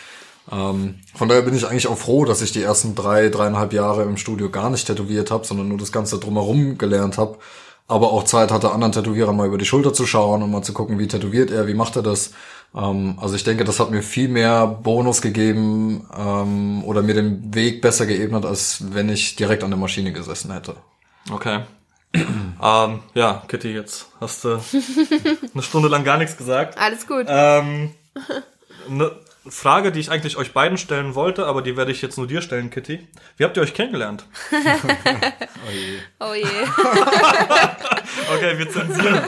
[0.52, 4.04] Ähm, von daher bin ich eigentlich auch froh, dass ich die ersten drei, dreieinhalb Jahre
[4.04, 7.38] im Studio gar nicht tätowiert habe, sondern nur das Ganze drumherum gelernt habe.
[7.86, 10.74] Aber auch Zeit hatte, anderen Tätowierern mal über die Schulter zu schauen und mal zu
[10.74, 12.32] gucken, wie tätowiert er, wie macht er das.
[12.74, 17.54] Ähm, also ich denke, das hat mir viel mehr Bonus gegeben ähm, oder mir den
[17.54, 20.76] Weg besser geebnet, als wenn ich direkt an der Maschine gesessen hätte.
[21.30, 21.60] Okay.
[22.14, 24.60] ähm, ja, Kitty, jetzt hast du
[25.54, 26.78] eine Stunde lang gar nichts gesagt.
[26.78, 27.26] Alles gut.
[27.28, 27.94] Ähm,
[28.88, 29.12] eine
[29.46, 32.42] Frage, die ich eigentlich euch beiden stellen wollte, aber die werde ich jetzt nur dir
[32.42, 33.06] stellen, Kitty.
[33.36, 34.24] Wie habt ihr euch kennengelernt?
[34.52, 35.98] oh je.
[36.20, 36.44] Oh je.
[38.34, 39.22] okay, wir zensieren.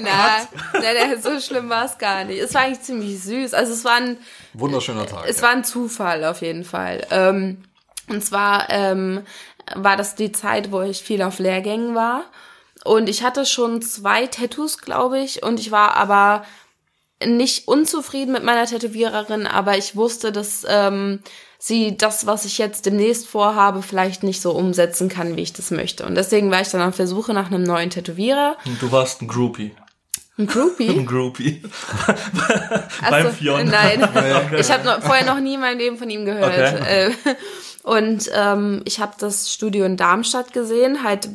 [0.00, 2.40] Na, na, so schlimm war es gar nicht.
[2.40, 3.54] Es war eigentlich ziemlich süß.
[3.54, 4.18] Also es war ein
[4.54, 5.24] wunderschöner Tag.
[5.28, 5.42] Es ja.
[5.42, 7.06] war ein Zufall auf jeden Fall.
[7.10, 7.64] Ähm,
[8.08, 9.22] und zwar ähm,
[9.76, 12.24] war das die Zeit, wo ich viel auf Lehrgängen war.
[12.84, 15.42] Und ich hatte schon zwei Tattoos, glaube ich.
[15.42, 16.44] Und ich war aber
[17.24, 21.20] nicht unzufrieden mit meiner Tätowiererin, aber ich wusste, dass ähm,
[21.58, 25.70] sie das, was ich jetzt demnächst vorhabe, vielleicht nicht so umsetzen kann, wie ich das
[25.70, 26.04] möchte.
[26.04, 28.56] Und deswegen war ich dann auf der Suche nach einem neuen Tätowierer.
[28.64, 29.72] Und du warst ein Groupie.
[30.38, 30.88] Ein Groupie?
[30.88, 31.62] Ein Groupie.
[33.08, 33.64] Beim Fiona.
[33.64, 34.08] Nein,
[34.58, 36.80] ich habe vorher noch nie in meinem Leben von ihm gehört.
[36.80, 37.14] Okay.
[37.84, 41.02] Äh, und ähm, ich habe das Studio in Darmstadt gesehen.
[41.02, 41.28] Halt,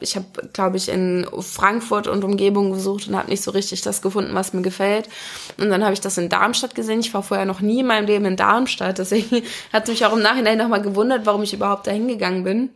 [0.00, 4.02] ich habe, glaube ich, in Frankfurt und Umgebung gesucht und habe nicht so richtig das
[4.02, 5.08] gefunden, was mir gefällt.
[5.58, 7.00] Und dann habe ich das in Darmstadt gesehen.
[7.00, 8.98] Ich war vorher noch nie in meinem Leben in Darmstadt.
[8.98, 12.70] Deswegen hat mich auch im Nachhinein nochmal gewundert, warum ich überhaupt da hingegangen bin.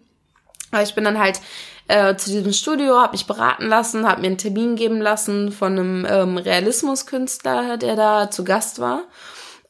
[0.73, 1.41] Aber ich bin dann halt
[1.89, 5.73] äh, zu diesem Studio, habe mich beraten lassen, habe mir einen Termin geben lassen von
[5.73, 9.05] einem ähm, Realismuskünstler, der da zu Gast war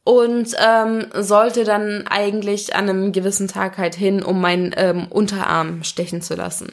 [0.06, 5.82] und ähm, sollte dann eigentlich an einem gewissen Tag halt hin, um meinen ähm, Unterarm
[5.82, 6.68] stechen zu lassen.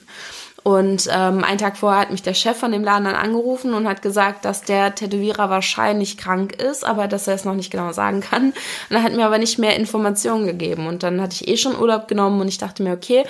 [0.61, 3.87] Und ähm, einen Tag vorher hat mich der Chef von dem Laden dann angerufen und
[3.87, 7.91] hat gesagt, dass der Tätowierer wahrscheinlich krank ist, aber dass er es noch nicht genau
[7.91, 8.53] sagen kann.
[8.89, 10.85] Und er hat mir aber nicht mehr Informationen gegeben.
[10.85, 13.23] Und dann hatte ich eh schon Urlaub genommen und ich dachte mir, okay,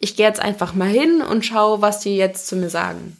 [0.00, 3.16] ich gehe jetzt einfach mal hin und schaue, was die jetzt zu mir sagen.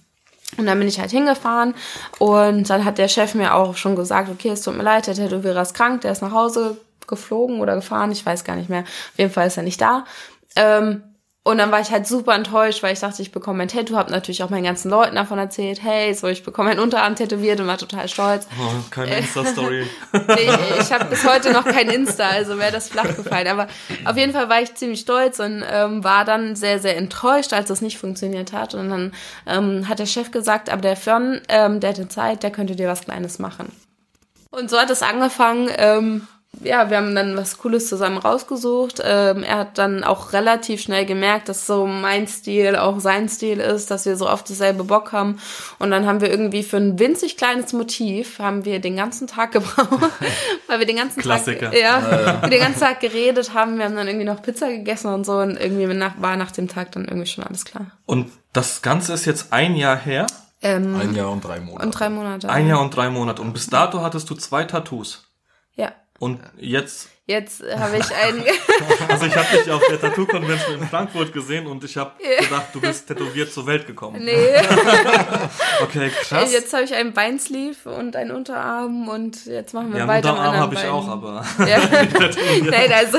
[0.56, 1.74] Und dann bin ich halt hingefahren
[2.18, 5.14] und dann hat der Chef mir auch schon gesagt, okay, es tut mir leid, der
[5.14, 8.82] Tätowierer ist krank, der ist nach Hause geflogen oder gefahren, ich weiß gar nicht mehr.
[8.82, 10.04] Auf jeden Fall ist er nicht da.
[10.54, 11.02] Ähm,
[11.46, 14.10] und dann war ich halt super enttäuscht, weil ich dachte, ich bekomme ein Tattoo, habe
[14.10, 17.68] natürlich auch meinen ganzen Leuten davon erzählt, hey, so ich bekomme ein Unterarm tätowiert und
[17.68, 18.48] war total stolz.
[18.60, 19.86] Oh, keine Insta-Story.
[20.12, 23.46] nee, ich habe bis heute noch kein Insta, also wäre das flach gefallen.
[23.46, 23.68] Aber
[24.04, 27.68] auf jeden Fall war ich ziemlich stolz und ähm, war dann sehr, sehr enttäuscht, als
[27.68, 28.74] das nicht funktioniert hat.
[28.74, 29.12] Und dann
[29.46, 32.88] ähm, hat der Chef gesagt, aber der Fern, ähm, der hatte Zeit, der könnte dir
[32.88, 33.70] was Kleines machen.
[34.50, 35.68] Und so hat es angefangen.
[35.78, 36.26] Ähm,
[36.62, 39.00] ja, wir haben dann was Cooles zusammen rausgesucht.
[39.04, 43.60] Ähm, er hat dann auch relativ schnell gemerkt, dass so mein Stil auch sein Stil
[43.60, 45.38] ist, dass wir so oft dasselbe Bock haben.
[45.78, 49.52] Und dann haben wir irgendwie für ein winzig kleines Motiv haben wir den ganzen Tag
[49.52, 50.12] gebraucht,
[50.66, 51.70] weil wir den ganzen Klassiker.
[51.70, 52.42] Tag, ja, ja.
[52.42, 53.78] wir den ganzen Tag geredet haben.
[53.78, 56.68] Wir haben dann irgendwie noch Pizza gegessen und so und irgendwie nach, war nach dem
[56.68, 57.86] Tag dann irgendwie schon alles klar.
[58.06, 60.26] Und das Ganze ist jetzt ein Jahr her?
[60.62, 61.86] Ähm, ein Jahr und drei Monate.
[61.86, 62.48] Und drei Monate.
[62.48, 63.42] Ein Jahr und drei Monate.
[63.42, 65.25] Und bis dato hattest du zwei Tattoos.
[66.18, 68.44] Und jetzt, Jetzt habe ich einen.
[69.08, 72.66] also ich habe dich auf der Tattoo Convention in Frankfurt gesehen und ich habe gedacht,
[72.72, 74.24] du bist tätowiert zur Welt gekommen.
[74.24, 74.32] nee.
[75.82, 76.52] Okay, krass.
[76.52, 80.30] Jetzt habe ich einen Beinsleeve und einen Unterarm und jetzt machen wir ja, weiter.
[80.30, 80.90] Unterarm habe ich Bein.
[80.90, 81.78] auch, aber Ja.
[82.70, 83.18] Nein, also.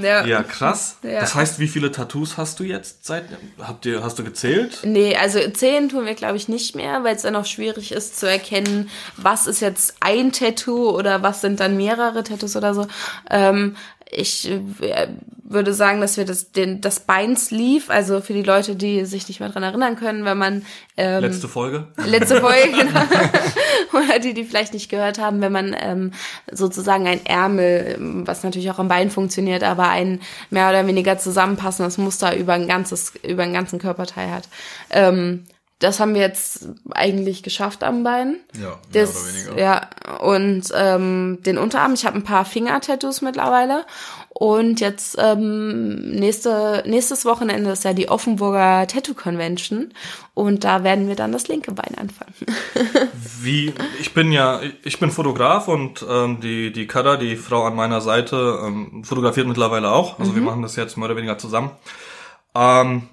[0.00, 0.24] Ja.
[0.24, 0.98] ja, krass.
[1.02, 1.20] Ja.
[1.20, 3.24] Das heißt, wie viele Tattoos hast du jetzt seit
[3.60, 4.80] habt ihr hast du gezählt?
[4.84, 8.18] Nee, also zählen tun wir, glaube ich, nicht mehr, weil es dann auch schwierig ist
[8.18, 12.86] zu erkennen, was ist jetzt ein Tattoo oder was sind dann mehrere Tattoos oder so.
[13.30, 13.76] Ähm,
[14.10, 15.08] ich äh,
[15.42, 19.40] würde sagen, dass wir das, den, das Beinsleeve, also für die Leute, die sich nicht
[19.40, 20.64] mehr dran erinnern können, wenn man
[20.96, 21.88] ähm, Letzte Folge.
[22.04, 23.00] letzte Folge, genau.
[23.96, 26.12] Oder die, die vielleicht nicht gehört haben, wenn man ähm,
[26.50, 31.98] sozusagen ein Ärmel, was natürlich auch am Bein funktioniert, aber ein mehr oder weniger zusammenpassendes
[31.98, 34.48] Muster über ein ganzes, über einen ganzen Körperteil hat.
[34.90, 35.44] Ähm,
[35.78, 38.36] das haben wir jetzt eigentlich geschafft am Bein.
[38.54, 39.62] Ja, mehr Das, oder weniger.
[39.62, 43.84] Ja, und ähm, den Unterarm, ich habe ein paar Finger-Tattoos mittlerweile.
[44.38, 49.94] Und jetzt ähm, nächste, nächstes Wochenende ist ja die Offenburger Tattoo Convention.
[50.34, 52.34] Und da werden wir dann das linke Bein anfangen.
[53.40, 57.74] Wie ich bin ja ich bin Fotograf und ähm, die die Kada, die Frau an
[57.74, 60.18] meiner Seite, ähm, fotografiert mittlerweile auch.
[60.18, 61.70] Also wir machen das jetzt mehr oder weniger zusammen.
[62.54, 63.08] Ähm,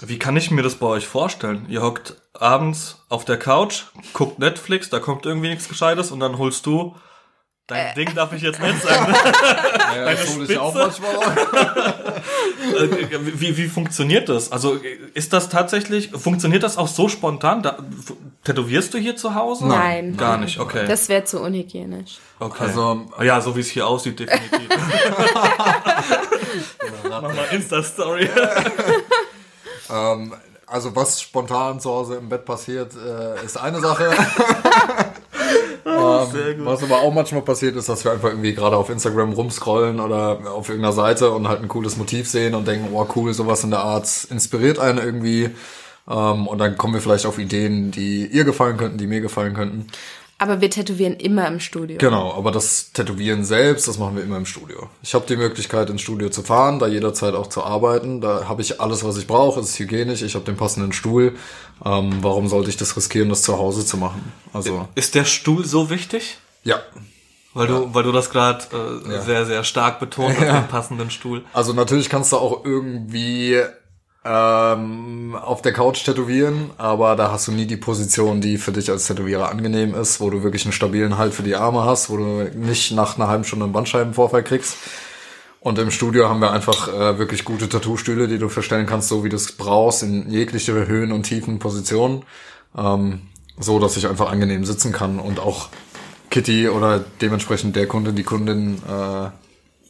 [0.00, 1.66] wie kann ich mir das bei euch vorstellen?
[1.68, 3.82] Ihr hockt abends auf der Couch,
[4.14, 6.94] guckt Netflix, da kommt irgendwie nichts Gescheites und dann holst du
[7.66, 9.14] dein Ding darf ich jetzt nicht sagen.
[9.96, 11.00] Ja, das hole ich auch Spitze.
[11.02, 11.94] manchmal.
[12.76, 13.08] Äh,
[13.40, 14.52] wie, wie funktioniert das?
[14.52, 14.78] Also
[15.14, 17.62] ist das tatsächlich, funktioniert das auch so spontan?
[17.62, 17.78] Da,
[18.44, 19.66] tätowierst du hier zu Hause?
[19.66, 20.16] Nein.
[20.16, 20.84] Gar nicht, okay.
[20.86, 22.18] Das wäre zu unhygienisch.
[22.40, 22.64] okay.
[22.64, 24.68] Also- ja, so wie es hier aussieht, definitiv.
[27.08, 28.28] Mach mal Insta-Story.
[29.90, 30.34] Ähm,
[30.66, 34.10] also was spontan zu Hause im Bett passiert, äh, ist eine Sache.
[35.84, 36.64] Gut.
[36.64, 40.40] Was aber auch manchmal passiert ist, dass wir einfach irgendwie gerade auf Instagram rumscrollen oder
[40.52, 43.70] auf irgendeiner Seite und halt ein cooles Motiv sehen und denken, oh cool, sowas in
[43.70, 45.50] der Art inspiriert einen irgendwie.
[46.08, 49.54] Ähm, und dann kommen wir vielleicht auf Ideen, die ihr gefallen könnten, die mir gefallen
[49.54, 49.86] könnten.
[50.38, 51.98] Aber wir tätowieren immer im Studio.
[51.98, 54.88] Genau, aber das Tätowieren selbst, das machen wir immer im Studio.
[55.02, 58.20] Ich habe die Möglichkeit, ins Studio zu fahren, da jederzeit auch zu arbeiten.
[58.20, 59.60] Da habe ich alles, was ich brauche.
[59.60, 61.34] Es ist hygienisch, ich habe den passenden Stuhl.
[61.84, 64.32] Ähm, warum sollte ich das riskieren, das zu Hause zu machen?
[64.52, 66.38] Also, Ist der Stuhl so wichtig?
[66.64, 66.80] ja.
[67.56, 69.22] Weil du, weil du das gerade äh, Ja.
[69.22, 71.44] sehr, sehr stark betont hast, den passenden Stuhl.
[71.52, 73.62] Also natürlich kannst du auch irgendwie
[74.24, 78.90] ähm, auf der Couch tätowieren, aber da hast du nie die Position, die für dich
[78.90, 82.16] als Tätowierer angenehm ist, wo du wirklich einen stabilen Halt für die Arme hast, wo
[82.16, 84.76] du nicht nach einer halben Stunde einen Bandscheibenvorfall kriegst.
[85.60, 89.24] Und im Studio haben wir einfach äh, wirklich gute Tattoo-Stühle, die du verstellen kannst, so
[89.24, 92.22] wie du es brauchst, in jegliche Höhen und Tiefen Positionen.
[92.76, 93.22] Ähm,
[93.58, 95.68] so, dass ich einfach angenehm sitzen kann und auch
[96.30, 99.30] Kitty oder dementsprechend der Kunde, die Kundin äh,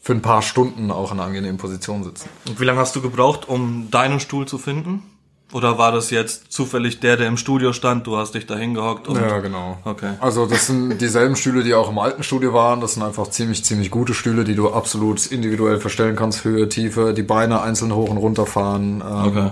[0.05, 2.29] für ein paar Stunden auch in einer angenehmen Position sitzen.
[2.47, 5.03] Und wie lange hast du gebraucht, um deinen Stuhl zu finden?
[5.51, 9.09] Oder war das jetzt zufällig der, der im Studio stand, du hast dich da hingehockt
[9.09, 9.79] und Ja, genau.
[9.85, 10.15] Okay.
[10.21, 12.81] Also das sind dieselben Stühle, die auch im alten Studio waren.
[12.83, 16.45] Das sind einfach ziemlich, ziemlich gute Stühle, die du absolut individuell verstellen kannst.
[16.45, 19.01] Höhe, Tiefe, die Beine einzeln hoch und runter fahren.
[19.01, 19.51] Ähm, Okay.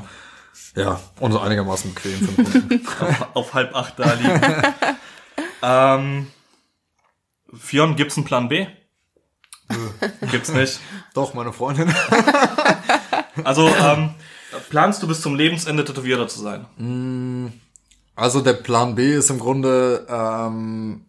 [0.74, 2.86] Ja, und so einigermaßen bequem für den Kunden.
[2.86, 4.40] auf, auf halb acht da liegen.
[5.62, 6.26] ähm,
[7.54, 8.66] Fion, gibt's einen Plan B?
[10.30, 10.80] Gibt's nicht.
[11.14, 11.92] Doch, meine Freundin.
[13.44, 14.10] Also, ähm,
[14.68, 16.66] planst du bis zum Lebensende Tätowierer zu sein?
[18.14, 21.06] Also der Plan B ist im Grunde, ähm,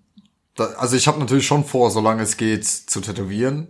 [0.55, 3.67] da, also ich habe natürlich schon vor, solange es geht, zu tätowieren.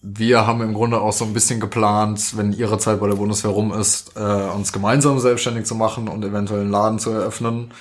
[0.00, 3.50] Wir haben im Grunde auch so ein bisschen geplant, wenn ihre Zeit bei der Bundeswehr
[3.50, 7.72] rum ist, äh, uns gemeinsam selbstständig zu machen und eventuell einen Laden zu eröffnen.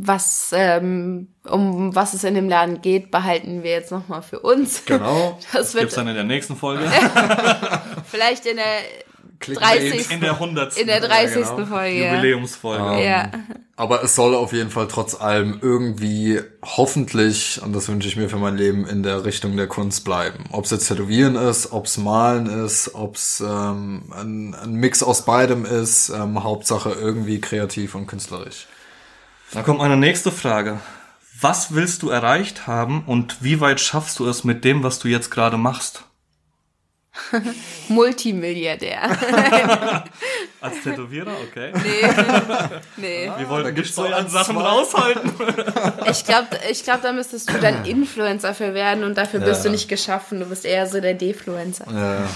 [0.00, 4.84] Was, ähm, um was es in dem Laden geht, behalten wir jetzt nochmal für uns.
[4.84, 5.38] Genau.
[5.52, 6.90] Das wird Gibt's dann in der nächsten Folge?
[8.10, 8.64] vielleicht in der
[9.44, 9.92] Clickbait.
[9.92, 10.10] 30.
[10.10, 11.34] In der hundertsten in der 30.
[11.34, 11.66] genau.
[11.66, 11.98] Folge.
[11.98, 12.14] ja.
[12.14, 13.04] Jubiläumsfolge.
[13.04, 13.30] Ja.
[13.76, 18.28] Aber es soll auf jeden Fall trotz allem irgendwie hoffentlich, und das wünsche ich mir
[18.28, 20.44] für mein Leben, in der Richtung der Kunst bleiben.
[20.52, 25.02] Ob es jetzt Tätowieren ist, ob es Malen ist, ob es ähm, ein, ein Mix
[25.02, 28.68] aus beidem ist, ähm, Hauptsache irgendwie kreativ und künstlerisch.
[29.54, 30.80] Da kommt meine nächste Frage.
[31.40, 35.06] Was willst du erreicht haben und wie weit schaffst du es mit dem, was du
[35.06, 36.04] jetzt gerade machst?
[37.88, 39.02] Multimilliardär.
[40.60, 41.72] Als Tätowierer, okay.
[42.96, 43.30] nee.
[43.36, 44.62] Wir wollten da die gibt's doch Steuern ein, Sachen zwei.
[44.62, 45.32] raushalten.
[46.10, 49.70] Ich glaube, ich glaub, da müsstest du dann Influencer für werden und dafür bist du
[49.70, 50.40] nicht geschaffen.
[50.40, 51.86] Du bist eher so der Defluencer.
[51.92, 52.28] Ja,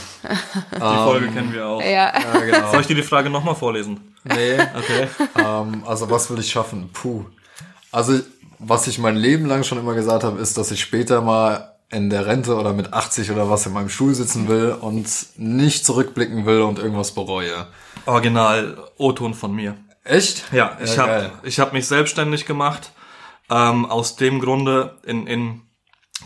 [0.75, 1.83] Die Folge kennen wir auch.
[1.83, 2.13] Ja.
[2.13, 2.71] ja genau.
[2.71, 4.15] Soll ich dir die Frage nochmal vorlesen?
[4.25, 4.55] Nee.
[4.55, 5.09] Okay.
[5.39, 6.91] ähm, also was will ich schaffen?
[6.93, 7.25] Puh.
[7.93, 8.21] Also
[8.59, 12.11] was ich mein Leben lang schon immer gesagt habe, ist, dass ich später mal in
[12.11, 16.45] der Rente oder mit 80 oder was in meinem Stuhl sitzen will und nicht zurückblicken
[16.45, 17.67] will und irgendwas bereue.
[18.07, 19.77] Original O-Ton von mir.
[20.05, 20.45] Echt?
[20.53, 22.93] Ja, ich Ja, habe hab mich selbstständig gemacht.
[23.51, 25.63] Ähm, aus dem Grunde, in, in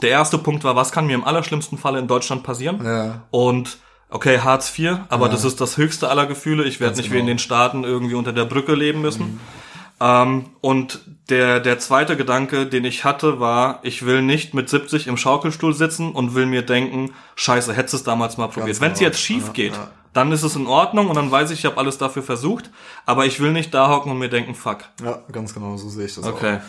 [0.00, 2.84] der erste Punkt war, was kann mir im allerschlimmsten Falle in Deutschland passieren?
[2.84, 3.22] Ja.
[3.30, 6.64] Und okay, Hartz IV, aber das ist das höchste aller Gefühle.
[6.64, 7.34] Ich werde nicht wie in genau.
[7.34, 9.40] den Staaten irgendwie unter der Brücke leben müssen.
[10.04, 15.06] Ähm, und der, der zweite Gedanke, den ich hatte, war, ich will nicht mit 70
[15.06, 18.80] im Schaukelstuhl sitzen und will mir denken, scheiße, hättest du es damals mal probiert.
[18.80, 19.08] Wenn es genau.
[19.10, 19.90] jetzt schief Ja, geht, ja.
[20.12, 22.70] dann ist es in Ordnung und dann weiß ich, ich habe alles dafür versucht,
[23.06, 24.78] aber ich will nicht da hocken und mir denken, fuck.
[25.04, 26.56] Ja, ganz genau, so sehe ich das Okay.
[26.56, 26.60] auch.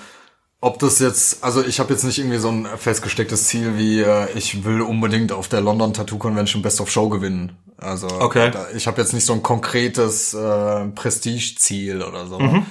[0.62, 4.32] Ob das jetzt, also ich habe jetzt nicht irgendwie so ein festgestecktes Ziel wie, äh,
[4.36, 7.58] ich will unbedingt auf der London Tattoo Convention Best of Show gewinnen.
[7.78, 8.52] Also Okay.
[8.52, 12.40] da, ich habe jetzt nicht so ein konkretes äh, Prestige-Ziel oder so.
[12.40, 12.66] Mhm.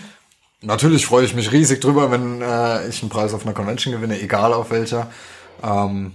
[0.63, 4.21] Natürlich freue ich mich riesig drüber, wenn äh, ich einen Preis auf einer Convention gewinne,
[4.21, 5.09] egal auf welcher.
[5.63, 6.13] Ähm,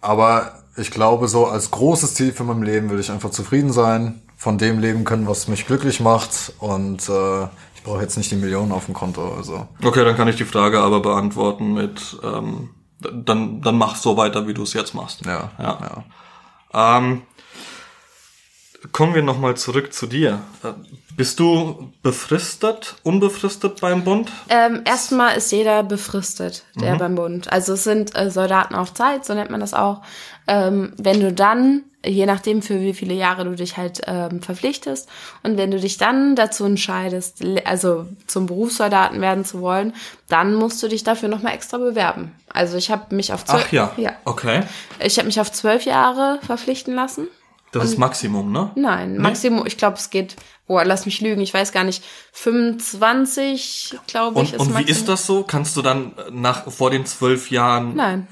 [0.00, 4.22] aber ich glaube, so als großes Ziel für mein Leben will ich einfach zufrieden sein,
[4.36, 6.52] von dem leben können, was mich glücklich macht.
[6.58, 9.34] Und äh, ich brauche jetzt nicht die Millionen auf dem Konto.
[9.36, 14.16] Also Okay, dann kann ich die Frage aber beantworten mit, ähm, dann, dann mach so
[14.16, 15.24] weiter, wie du es jetzt machst.
[15.24, 16.04] ja, Ja.
[16.74, 16.98] ja.
[16.98, 17.22] Ähm,
[18.92, 20.40] kommen wir nochmal zurück zu dir.
[20.62, 20.72] Äh,
[21.16, 24.30] Bist du befristet, unbefristet beim Bund?
[24.48, 27.52] Ähm, erstmal ist jeder befristet, der beim Bund.
[27.52, 30.02] Also es sind äh, Soldaten auf Zeit, so nennt man das auch.
[30.46, 35.08] Ähm, wenn du dann, je nachdem für wie viele Jahre du dich halt ähm, verpflichtest,
[35.42, 39.92] und wenn du dich dann dazu entscheidest, also zum Berufssoldaten werden zu wollen,
[40.28, 42.32] dann musst du dich dafür nochmal extra bewerben.
[42.48, 43.92] Also ich habe mich auf zwölf, Ach ja.
[43.96, 44.62] ja, Okay.
[45.00, 47.26] ich habe mich auf zwölf Jahre verpflichten lassen.
[47.72, 48.70] Das ist Maximum, ne?
[48.76, 52.02] Nein, Maximum, ich glaube, es geht, boah, lass mich lügen, ich weiß gar nicht,
[52.32, 55.42] 25, glaube ich, Und, und wie ist das so?
[55.42, 58.26] Kannst du dann nach vor den zwölf Jahren Nein,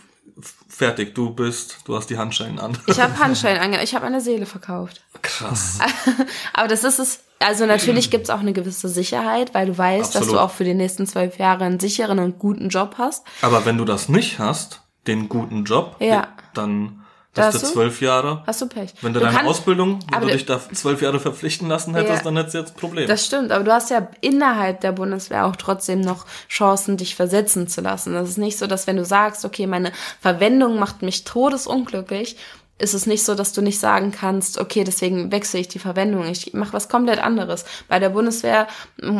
[0.68, 1.14] fertig?
[1.14, 2.76] Du bist, du hast die Handschellen an.
[2.86, 5.02] ich habe Handschellen ange, ich habe eine Seele verkauft.
[5.22, 5.78] Krass.
[6.52, 10.22] Aber das ist es, also natürlich gibt's auch eine gewisse Sicherheit, weil du weißt, dass
[10.22, 10.34] Absolut.
[10.40, 13.24] du auch für die nächsten zwölf Jahre einen sicheren und guten Job hast.
[13.42, 16.28] Aber wenn du das nicht hast, den guten Job, Ja.
[16.54, 17.05] dann Da
[17.42, 18.42] hast du hast du- zwölf Jahre.
[18.46, 18.92] Hast du Pech.
[19.02, 22.22] Wenn du, deine kannst- Ausbildung, wenn du dich da zwölf Jahre verpflichten lassen hättest, Ja.
[22.24, 23.06] dann hättest du jetzt ein Problem.
[23.08, 27.68] Das stimmt, aber du hast ja innerhalb der Bundeswehr auch trotzdem noch Chancen, dich versetzen
[27.68, 28.12] zu lassen.
[28.14, 32.36] Das ist nicht so, dass wenn du sagst, okay, meine Verwendung macht mich todesunglücklich,
[32.78, 36.26] ist es nicht so, dass du nicht sagen kannst, okay, deswegen wechsle ich die Verwendung,
[36.26, 37.64] ich mache was komplett anderes.
[37.88, 38.66] Bei der Bundeswehr,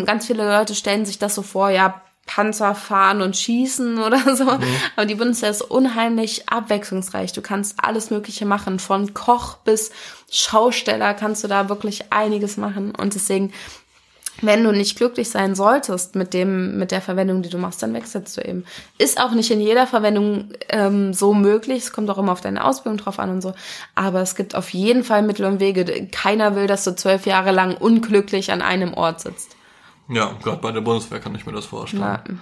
[0.04, 4.48] ganz viele Leute stellen sich das so vor, ja, Panzer fahren und schießen oder so.
[4.96, 7.32] Aber die Bundeswehr ist unheimlich abwechslungsreich.
[7.32, 8.78] Du kannst alles Mögliche machen.
[8.78, 9.90] Von Koch bis
[10.30, 12.92] Schausteller kannst du da wirklich einiges machen.
[12.94, 13.52] Und deswegen,
[14.42, 17.94] wenn du nicht glücklich sein solltest mit dem, mit der Verwendung, die du machst, dann
[17.94, 18.64] wechselst du eben.
[18.98, 21.84] Ist auch nicht in jeder Verwendung ähm, so möglich.
[21.84, 23.54] Es kommt auch immer auf deine Ausbildung drauf an und so.
[23.94, 26.08] Aber es gibt auf jeden Fall Mittel und Wege.
[26.10, 29.55] Keiner will, dass du zwölf Jahre lang unglücklich an einem Ort sitzt.
[30.08, 32.40] Ja, gerade bei der Bundeswehr kann ich mir das vorstellen.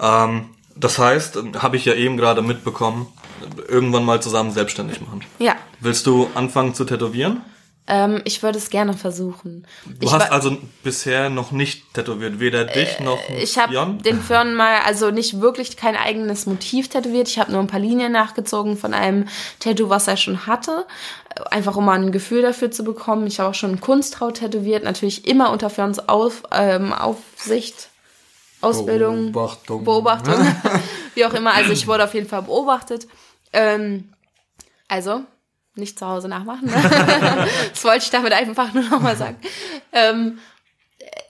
[0.00, 0.46] Ähm,
[0.76, 3.06] das heißt, habe ich ja eben gerade mitbekommen,
[3.68, 5.22] irgendwann mal zusammen selbstständig machen.
[5.38, 7.42] ja, Willst du anfangen zu tätowieren?
[7.86, 9.66] Ähm, ich würde es gerne versuchen.
[9.84, 14.22] Du ich hast also bisher noch nicht tätowiert, weder dich noch Äh, Ich habe den
[14.22, 17.28] Fern mal, also nicht wirklich kein eigenes Motiv tätowiert.
[17.28, 19.28] Ich habe nur ein paar Linien nachgezogen von einem
[19.60, 20.86] Tattoo, was er schon hatte.
[21.50, 23.26] Einfach um mal ein Gefühl dafür zu bekommen.
[23.26, 24.82] Ich habe auch schon ein Kunsthaut tätowiert.
[24.82, 27.90] Natürlich immer unter Ferns Auf, ähm, Aufsicht,
[28.62, 29.84] Ausbildung, Beobachtung.
[29.84, 30.34] Beobachtung.
[31.14, 31.52] wie auch immer.
[31.52, 33.06] Also ich wurde auf jeden Fall beobachtet.
[33.52, 34.08] Ähm,
[34.88, 35.22] also,
[35.76, 36.66] nicht zu Hause nachmachen.
[36.66, 36.72] Ne?
[37.72, 39.36] das wollte ich damit einfach nur nochmal sagen.
[39.92, 40.38] Ähm,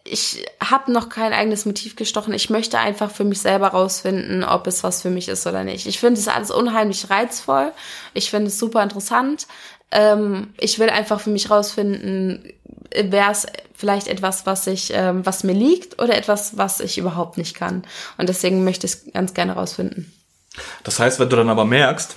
[0.05, 2.35] ich habe noch kein eigenes Motiv gestochen.
[2.35, 5.87] Ich möchte einfach für mich selber rausfinden, ob es was für mich ist oder nicht.
[5.87, 7.73] Ich finde es alles unheimlich reizvoll.
[8.13, 9.47] Ich finde es super interessant.
[9.91, 12.53] Ähm, ich will einfach für mich rausfinden,
[12.95, 17.39] wäre es vielleicht etwas, was ich, ähm, was mir liegt oder etwas, was ich überhaupt
[17.39, 17.85] nicht kann.
[18.19, 20.13] Und deswegen möchte ich es ganz gerne rausfinden.
[20.83, 22.17] Das heißt, wenn du dann aber merkst,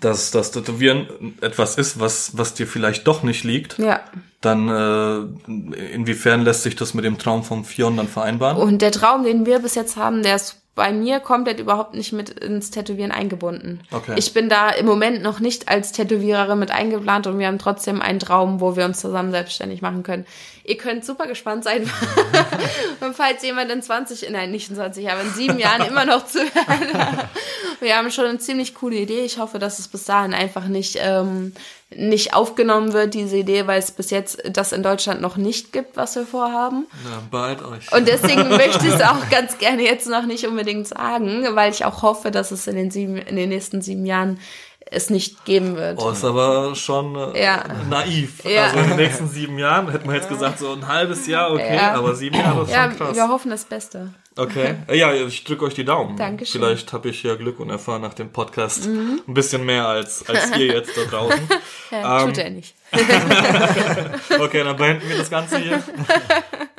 [0.00, 4.00] dass das Tätowieren etwas ist, was, was dir vielleicht doch nicht liegt, Ja.
[4.40, 8.56] dann äh, inwiefern lässt sich das mit dem Traum vom Fion dann vereinbaren?
[8.56, 12.12] Und der Traum, den wir bis jetzt haben, der ist bei mir komplett überhaupt nicht
[12.12, 13.80] mit ins Tätowieren eingebunden.
[13.90, 14.12] Okay.
[14.16, 18.02] Ich bin da im Moment noch nicht als Tätowiererin mit eingeplant und wir haben trotzdem
[18.02, 20.26] einen Traum, wo wir uns zusammen selbstständig machen können.
[20.66, 21.82] Ihr könnt super gespannt sein,
[23.00, 26.26] und falls jemand in 20, nein, nicht in 20, aber in sieben Jahren immer noch
[26.26, 26.50] zuhört.
[27.80, 29.24] wir haben schon eine ziemlich coole Idee.
[29.24, 31.54] Ich hoffe, dass es bis dahin einfach nicht, ähm,
[31.90, 35.96] nicht aufgenommen wird, diese Idee, weil es bis jetzt das in Deutschland noch nicht gibt,
[35.96, 36.86] was wir vorhaben.
[37.04, 37.92] Na, bald euch.
[37.92, 41.70] Und deswegen möchte ich es auch ganz gerne jetzt noch nicht unbedingt unbedingt sagen, weil
[41.70, 44.40] ich auch hoffe, dass es in den, sieben, in den nächsten sieben Jahren
[44.88, 46.00] es nicht geben wird.
[46.00, 47.64] Oh, ist aber schon äh, Ja.
[47.90, 48.44] naiv.
[48.44, 48.64] Ja.
[48.66, 51.74] Also in den nächsten sieben Jahren hätte man jetzt gesagt, so ein halbes Jahr, okay,
[51.76, 51.94] Ja.
[51.94, 53.16] aber sieben Jahre ist ja, schon krass.
[53.16, 54.14] wir hoffen das Beste.
[54.36, 54.74] Okay.
[54.86, 56.16] Äh, Ja, ich drücke euch die Daumen.
[56.16, 56.60] Dankeschön.
[56.60, 59.22] Vielleicht habe ich ja Glück und erfahre nach dem Podcast Mhm.
[59.26, 61.40] ein bisschen mehr als, als ihr jetzt da draußen.
[61.90, 62.74] Ja, Ähm, tut er nicht.
[64.40, 65.82] Okay, dann beenden wir das Ganze hier.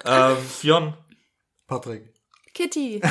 [0.05, 0.93] ähm, Fionn,
[1.67, 2.13] Patrick.
[2.53, 3.01] Kitty.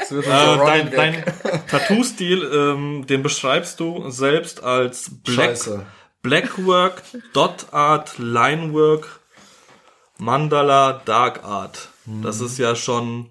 [0.00, 1.68] Das wird äh, unser dein, Running dein Gag.
[1.68, 5.86] Tattoo-Stil, ähm, den beschreibst du selbst als Black, Scheiße.
[6.22, 9.20] Blackwork, Dot Art, Linework,
[10.18, 11.88] Mandala, Dark Art.
[12.22, 13.28] Das ist ja schon,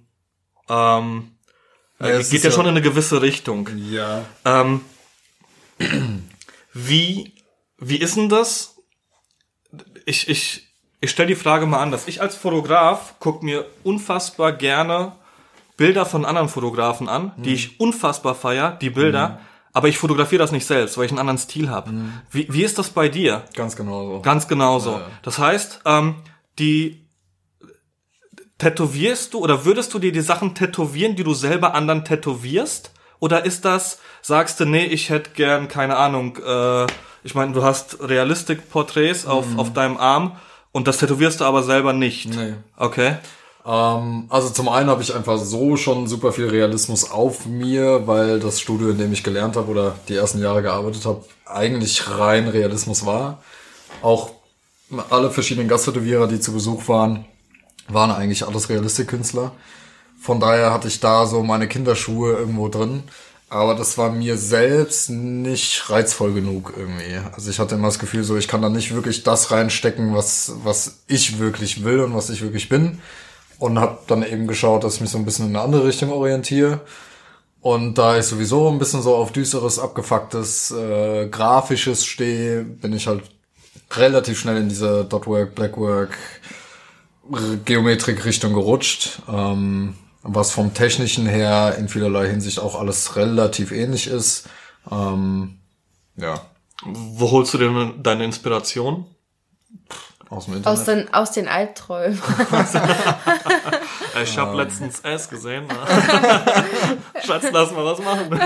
[0.69, 1.31] ähm,
[1.99, 3.69] äh, Ja, geht ja- schon in eine gewisse Richtung.
[3.89, 4.23] Ja.
[4.45, 4.81] Ähm,
[6.73, 7.33] wie,
[7.77, 8.75] wie ist denn das?
[10.05, 10.67] Ich, ich,
[11.01, 12.07] ich stelle die Frage mal anders.
[12.07, 15.15] Ich als Fotograf gucke mir unfassbar gerne
[15.77, 19.39] Bilder von anderen Fotografen an, die ich unfassbar feier, die Bilder,
[19.73, 21.91] aber ich fotografiere das nicht selbst, weil ich einen anderen Stil habe.
[22.31, 23.43] Wie, wie ist das bei dir?
[23.53, 24.21] Ganz genau so.
[24.21, 24.93] Ganz genauso.
[24.93, 25.07] Ja.
[25.21, 26.15] Das heißt, ähm,
[26.57, 27.05] die
[28.57, 32.91] tätowierst du oder würdest du dir die Sachen tätowieren, die du selber anderen tätowierst?
[33.19, 36.87] Oder ist das, sagst du, nee, ich hätte gern, keine Ahnung, äh,
[37.23, 40.37] ich meine, du hast Realistik-Porträts auf, auf deinem Arm
[40.71, 42.29] und das tätowierst du aber selber nicht.
[42.35, 42.53] Nee.
[42.77, 43.17] Okay.
[43.67, 48.39] Ähm, also zum einen habe ich einfach so schon super viel Realismus auf mir, weil
[48.39, 52.47] das Studio, in dem ich gelernt habe oder die ersten Jahre gearbeitet habe, eigentlich rein
[52.47, 53.43] Realismus war.
[54.01, 54.31] Auch
[55.09, 57.25] alle verschiedenen Gasttätowierer, die zu Besuch waren,
[57.89, 59.51] waren eigentlich alles Realistikkünstler.
[60.21, 63.03] Von daher hatte ich da so meine Kinderschuhe irgendwo drin.
[63.49, 67.17] Aber das war mir selbst nicht reizvoll genug irgendwie.
[67.33, 70.53] Also ich hatte immer das Gefühl, so ich kann da nicht wirklich das reinstecken, was,
[70.63, 72.99] was ich wirklich will und was ich wirklich bin.
[73.59, 76.11] Und habe dann eben geschaut, dass ich mich so ein bisschen in eine andere Richtung
[76.11, 76.81] orientiere.
[77.61, 83.07] Und da ich sowieso ein bisschen so auf düsteres, abgefucktes, äh, grafisches stehe, bin ich
[83.07, 83.23] halt
[83.91, 86.17] relativ schnell in diese Dotwork, Blackwork,
[87.65, 89.21] Geometrik-Richtung gerutscht.
[89.27, 89.95] Ähm,
[90.27, 94.49] was vom Technischen her in vielerlei Hinsicht auch alles relativ ähnlich ist.
[94.91, 95.59] Ähm,
[96.17, 96.41] ja,
[96.83, 99.05] Wo holst du denn deine Inspiration?
[100.29, 100.79] Aus dem Internet.
[100.79, 102.21] Aus den, aus den Albträumen.
[104.23, 105.67] Ich habe letztens S gesehen.
[105.67, 105.73] Ne?
[107.25, 108.39] Schatz, lass mal was machen.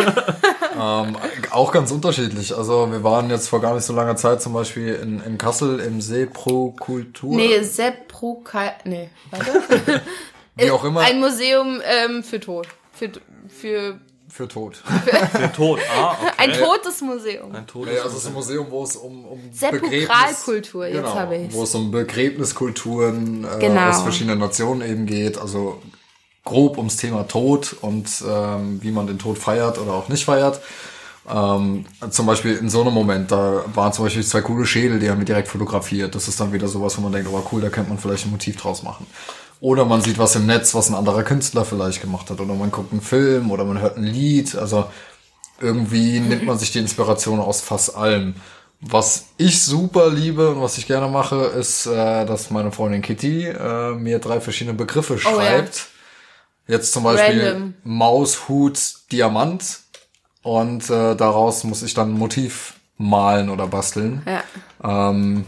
[0.79, 1.17] Ähm,
[1.51, 2.55] auch ganz unterschiedlich.
[2.55, 5.79] Also wir waren jetzt vor gar nicht so langer Zeit zum Beispiel in, in Kassel
[5.79, 7.35] im See Pro Kultur.
[7.35, 8.43] Nee, Sepp Pro
[8.83, 10.01] Nee, warte.
[10.55, 11.01] wie auch immer.
[11.01, 12.67] Ein Museum ähm, für Tod.
[12.93, 13.11] Für,
[13.47, 13.99] für
[14.31, 14.81] für tot.
[15.37, 15.79] Der Tod.
[15.95, 16.31] Ah, okay.
[16.37, 17.53] ein totes Museum.
[17.53, 17.87] Ein Tod.
[17.87, 21.53] Nee, also es ist ein Museum, wo es um, um Sepulkralkultur, jetzt genau, habe ich's.
[21.53, 23.89] wo es um Begräbniskulturen äh, Genau.
[23.89, 25.37] aus verschiedenen Nationen eben geht.
[25.37, 25.81] Also
[26.45, 30.59] grob ums Thema Tod und ähm, wie man den Tod feiert oder auch nicht feiert.
[31.29, 35.09] Ähm, zum Beispiel in so einem Moment, da waren zum Beispiel zwei coole Schädel, die
[35.09, 36.15] haben wir direkt fotografiert.
[36.15, 38.31] Das ist dann wieder sowas, wo man denkt, oh cool, da könnte man vielleicht ein
[38.31, 39.05] Motiv draus machen.
[39.61, 42.41] Oder man sieht was im Netz, was ein anderer Künstler vielleicht gemacht hat.
[42.41, 44.55] Oder man guckt einen Film oder man hört ein Lied.
[44.55, 44.85] Also
[45.61, 48.35] irgendwie nimmt man sich die Inspiration aus fast allem.
[48.81, 53.45] Was ich super liebe und was ich gerne mache, ist, äh, dass meine Freundin Kitty
[53.45, 55.35] äh, mir drei verschiedene Begriffe Oh, ja.
[55.35, 55.87] schreibt.
[56.67, 57.73] Jetzt zum Beispiel Random.
[57.83, 58.79] Maus, Hut,
[59.11, 59.81] Diamant.
[60.41, 64.23] Und äh, daraus muss ich dann ein Motiv malen oder basteln.
[64.25, 65.09] Ja.
[65.09, 65.45] Ähm,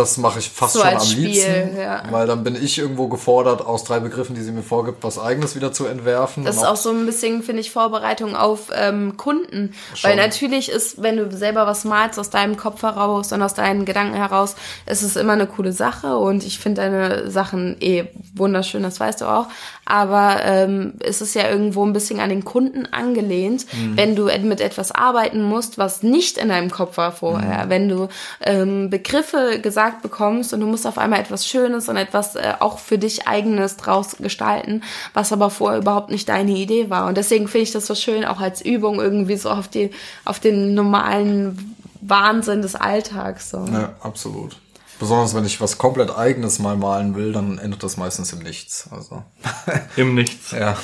[0.00, 2.02] das mache ich fast So schon am Spiel, liebsten, ja.
[2.10, 5.54] weil dann bin ich irgendwo gefordert, aus drei Begriffen, die sie mir vorgibt, was eigenes
[5.54, 6.44] wieder zu entwerfen.
[6.44, 9.74] Das ist auch so ein bisschen, finde ich, Vorbereitung auf ähm, Kunden.
[10.02, 13.84] Weil natürlich ist, wenn du selber was malst aus deinem Kopf heraus und aus deinen
[13.84, 18.82] Gedanken heraus, ist es immer eine coole Sache und ich finde deine Sachen eh wunderschön,
[18.82, 19.46] das weißt du auch.
[19.90, 23.96] Aber ähm, es ist ja irgendwo ein bisschen an den Kunden angelehnt, Mhm.
[23.96, 27.64] wenn du mit etwas arbeiten musst, was nicht in deinem Kopf war vorher.
[27.66, 27.70] Mhm.
[27.70, 28.08] Wenn du
[28.40, 32.78] ähm, Begriffe gesagt bekommst und du musst auf einmal etwas Schönes und etwas äh, auch
[32.78, 34.82] für dich eigenes draus gestalten,
[35.14, 37.06] was aber vorher überhaupt nicht deine Idee war.
[37.08, 39.90] Und deswegen finde ich das so schön, auch als Übung irgendwie so auf die,
[40.24, 43.50] auf den normalen Wahnsinn des Alltags.
[43.50, 43.64] So.
[43.72, 44.56] Ja, absolut.
[45.00, 48.86] Besonders wenn ich was komplett eigenes mal malen will, dann endet das meistens im Nichts.
[48.90, 49.22] Also,
[49.96, 50.52] Im Nichts.
[50.52, 50.76] ja.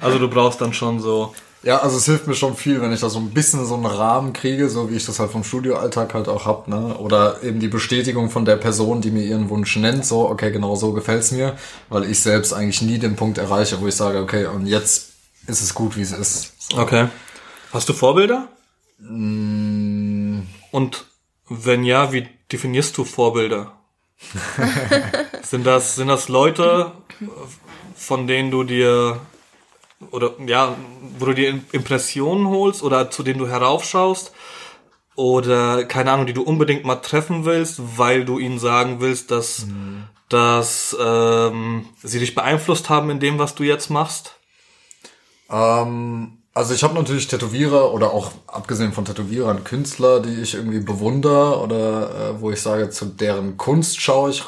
[0.00, 1.34] Also du brauchst dann schon so.
[1.64, 3.86] Ja, also es hilft mir schon viel, wenn ich da so ein bisschen so einen
[3.86, 6.96] Rahmen kriege, so wie ich das halt vom Studioalltag halt auch hab, ne?
[6.96, 10.76] Oder eben die Bestätigung von der Person, die mir ihren Wunsch nennt, so, okay, genau
[10.76, 11.56] so gefällt's mir,
[11.88, 15.10] weil ich selbst eigentlich nie den Punkt erreiche, wo ich sage, okay, und jetzt
[15.48, 16.52] ist es gut, wie es ist.
[16.70, 16.78] So.
[16.78, 17.08] Okay.
[17.72, 18.46] Hast du Vorbilder?
[19.00, 20.46] Und
[21.48, 23.72] wenn ja, wie definierst du Vorbilder?
[25.42, 26.92] sind das sind das Leute,
[27.94, 29.20] von denen du dir
[30.10, 30.76] oder ja,
[31.18, 34.32] wo du dir Impressionen holst oder zu denen du heraufschaust
[35.16, 39.66] oder keine Ahnung, die du unbedingt mal treffen willst, weil du ihnen sagen willst, dass,
[39.66, 40.04] mhm.
[40.28, 44.38] dass ähm, sie dich beeinflusst haben in dem, was du jetzt machst?
[45.50, 50.80] Ähm, also ich habe natürlich Tätowierer oder auch abgesehen von Tätowierern Künstler, die ich irgendwie
[50.80, 54.44] bewundere oder äh, wo ich sage, zu deren Kunst schaue ich äh,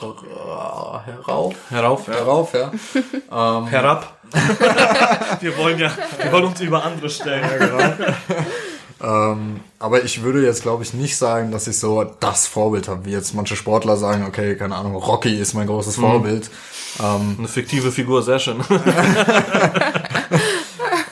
[1.04, 1.54] herauf.
[1.68, 2.14] Herauf, ja.
[2.14, 2.72] Herauf, ja.
[3.58, 4.20] ähm, Herab.
[5.40, 5.90] wir wollen ja,
[6.22, 7.44] wir wollen uns über andere stellen.
[7.44, 9.32] Ja, genau.
[9.32, 13.04] ähm, aber ich würde jetzt, glaube ich, nicht sagen, dass ich so das Vorbild habe,
[13.04, 16.02] wie jetzt manche Sportler sagen, okay, keine Ahnung, Rocky ist mein großes mhm.
[16.02, 16.50] Vorbild.
[17.00, 18.64] Ähm, Eine fiktive Figur, sehr schön.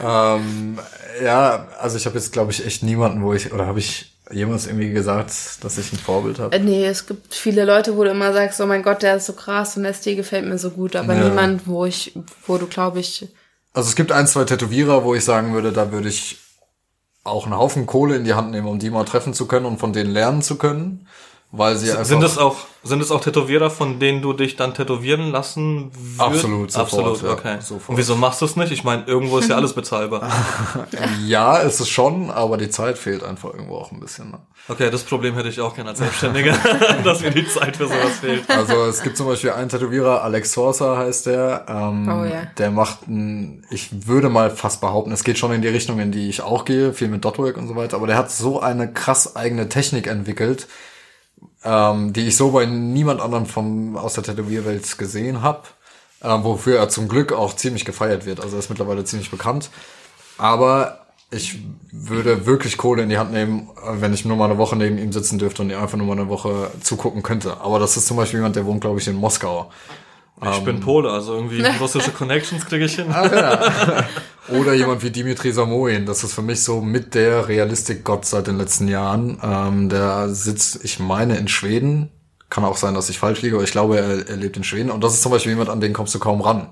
[0.07, 0.79] ähm,
[1.23, 4.67] ja, also ich habe jetzt, glaube ich, echt niemanden, wo ich, oder habe ich jemals
[4.67, 5.33] irgendwie gesagt,
[5.63, 6.55] dass ich ein Vorbild habe?
[6.55, 9.27] Äh, nee, es gibt viele Leute, wo du immer sagst, oh mein Gott, der ist
[9.27, 11.25] so krass und der Stil gefällt mir so gut, aber ja.
[11.25, 12.13] niemand, wo ich,
[12.47, 13.29] wo du, glaube ich...
[13.73, 16.39] Also es gibt ein, zwei Tätowierer, wo ich sagen würde, da würde ich
[17.25, 19.79] auch einen Haufen Kohle in die Hand nehmen, um die mal treffen zu können und
[19.79, 21.07] von denen lernen zu können
[21.53, 24.73] weil sie einfach sind es auch sind es auch Tätowierer, von denen du dich dann
[24.73, 26.21] tätowieren lassen würdest?
[26.21, 27.55] Absolut, sofort, absolut, okay.
[27.57, 27.89] Ja, sofort.
[27.91, 28.73] Und wieso machst du es nicht?
[28.73, 30.31] Ich meine, irgendwo ist ja alles bezahlbar.
[31.27, 34.31] ja, ist es schon, aber die Zeit fehlt einfach irgendwo auch ein bisschen.
[34.31, 34.39] Ne?
[34.69, 36.57] Okay, das Problem hätte ich auch gerne als Selbstständiger,
[37.05, 38.49] dass mir die Zeit für sowas fehlt.
[38.49, 41.67] Also es gibt zum Beispiel einen Tätowierer, Alex Sorsa heißt der.
[41.69, 42.45] Ähm, oh ja.
[42.59, 46.13] Der macht, ein, ich würde mal fast behaupten, es geht schon in die Richtung, in
[46.13, 47.97] die ich auch gehe, viel mit Dotwork und so weiter.
[47.97, 50.69] Aber der hat so eine krass eigene Technik entwickelt
[51.65, 55.63] ähm, die ich so bei niemand anderem vom, aus der Tätowierwelt gesehen habe,
[56.23, 58.41] ähm, wofür er zum Glück auch ziemlich gefeiert wird.
[58.41, 59.71] Also er ist mittlerweile ziemlich bekannt.
[60.39, 61.59] Aber ich
[61.91, 65.13] würde wirklich Kohle in die Hand nehmen, wenn ich nur mal eine Woche neben ihm
[65.13, 67.57] sitzen dürfte und einfach nur mal eine Woche zugucken könnte.
[67.61, 69.71] Aber das ist zum Beispiel jemand, der wohnt, glaube ich, in Moskau.
[70.43, 73.07] Ich ähm, bin Pole, also irgendwie russische Connections kriege ich hin.
[73.11, 74.05] Ach, ja.
[74.49, 78.59] Oder jemand wie Dimitri Samoin, das ist für mich so mit der Realistik-Gott seit den
[78.59, 79.41] letzten Jahren.
[79.43, 82.11] Ähm, der sitzt, ich meine, in Schweden.
[82.49, 84.91] Kann auch sein, dass ich falsch liege, aber ich glaube, er, er lebt in Schweden.
[84.91, 86.69] Und das ist zum Beispiel jemand, an den kommst du kaum ran.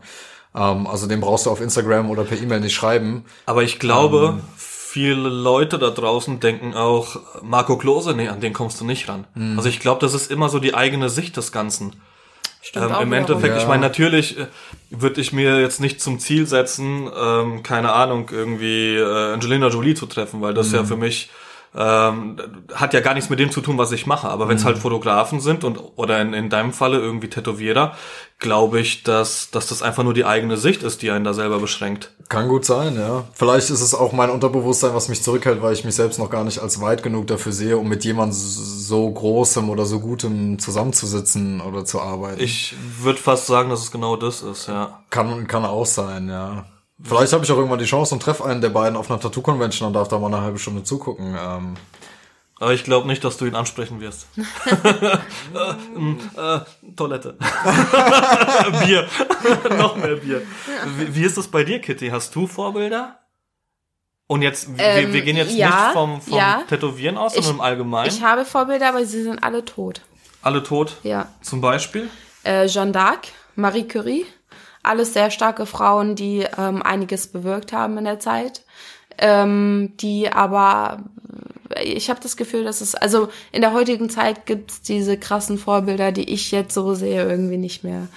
[0.55, 3.25] Ähm, also den brauchst du auf Instagram oder per E-Mail nicht schreiben.
[3.47, 8.53] Aber ich glaube, ähm, viele Leute da draußen denken auch, Marco Klose, nee, an den
[8.53, 9.27] kommst du nicht ran.
[9.35, 9.57] Mhm.
[9.57, 11.97] Also ich glaube, das ist immer so die eigene Sicht des Ganzen.
[12.65, 13.61] Stimmt ähm, Im Endeffekt, ja.
[13.61, 14.47] ich meine, natürlich äh,
[14.89, 19.95] würde ich mir jetzt nicht zum Ziel setzen, ähm, keine Ahnung, irgendwie äh, Angelina Jolie
[19.95, 20.75] zu treffen, weil das mhm.
[20.77, 21.29] ja für mich
[21.77, 22.37] ähm,
[22.73, 24.29] hat ja gar nichts mit dem zu tun, was ich mache.
[24.29, 24.69] Aber wenn es mhm.
[24.69, 27.95] halt Fotografen sind und oder in, in deinem Falle irgendwie Tätowierer,
[28.39, 31.59] glaube ich, dass, dass das einfach nur die eigene Sicht ist, die einen da selber
[31.59, 32.13] beschränkt.
[32.29, 33.25] Kann gut sein, ja.
[33.33, 36.45] Vielleicht ist es auch mein Unterbewusstsein, was mich zurückhält, weil ich mich selbst noch gar
[36.45, 41.61] nicht als weit genug dafür sehe, um mit jemandem so großem oder so gutem zusammenzusitzen
[41.61, 42.41] oder zu arbeiten.
[42.41, 45.01] Ich würde fast sagen, dass es genau das ist, ja.
[45.11, 46.67] Kann, kann auch sein, ja.
[47.03, 49.89] Vielleicht habe ich auch irgendwann die Chance und treffe einen der beiden auf einer Tattoo-Convention
[49.89, 51.37] und darf da mal eine halbe Stunde zugucken.
[51.39, 51.75] Ähm.
[52.61, 54.29] Aber ich glaube nicht, dass du ihn ansprechen wirst.
[54.37, 55.17] äh,
[56.41, 56.61] äh,
[56.95, 57.33] Toilette.
[58.85, 59.09] Bier.
[59.77, 60.43] Noch mehr Bier.
[60.97, 62.09] Wie, wie, ist das bei dir, Kitty?
[62.11, 63.19] Hast du Vorbilder?
[64.29, 66.63] Und jetzt, ähm, wir, wir, gehen jetzt ja, nicht vom, vom ja.
[66.69, 68.09] Tätowieren aus, sondern ich, im Allgemeinen.
[68.09, 70.01] Ich habe Vorbilder, aber sie sind alle tot.
[70.41, 70.97] Alle tot?
[71.03, 71.29] Ja.
[71.43, 72.09] Zum Beispiel?
[72.45, 74.27] Äh, Jeanne d'Arc, Marie Curie
[74.85, 78.63] alles sehr starke Frauen, die ähm, einiges bewirkt haben in der Zeit,
[79.19, 81.05] ähm, die aber
[81.83, 86.13] ich habe das Gefühl, dass es also in der heutigen Zeit gibt's diese krassen Vorbilder,
[86.13, 88.09] die ich jetzt so sehe, irgendwie nicht mehr.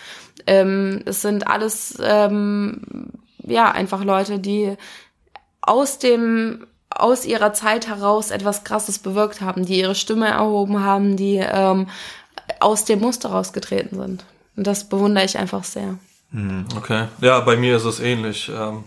[0.46, 2.82] Ähm, es sind alles ähm,
[3.44, 4.76] ja einfach Leute, die
[5.62, 11.16] aus dem aus ihrer Zeit heraus etwas Krasses bewirkt haben, die ihre Stimme erhoben haben,
[11.16, 11.88] die ähm,
[12.60, 14.26] aus dem Muster rausgetreten sind.
[14.56, 16.00] Und das bewundere ich einfach sehr.
[16.32, 16.66] Mhm.
[16.76, 17.06] Okay.
[17.22, 18.50] Ja, bei mir ist es ähnlich.
[18.54, 18.84] Ähm,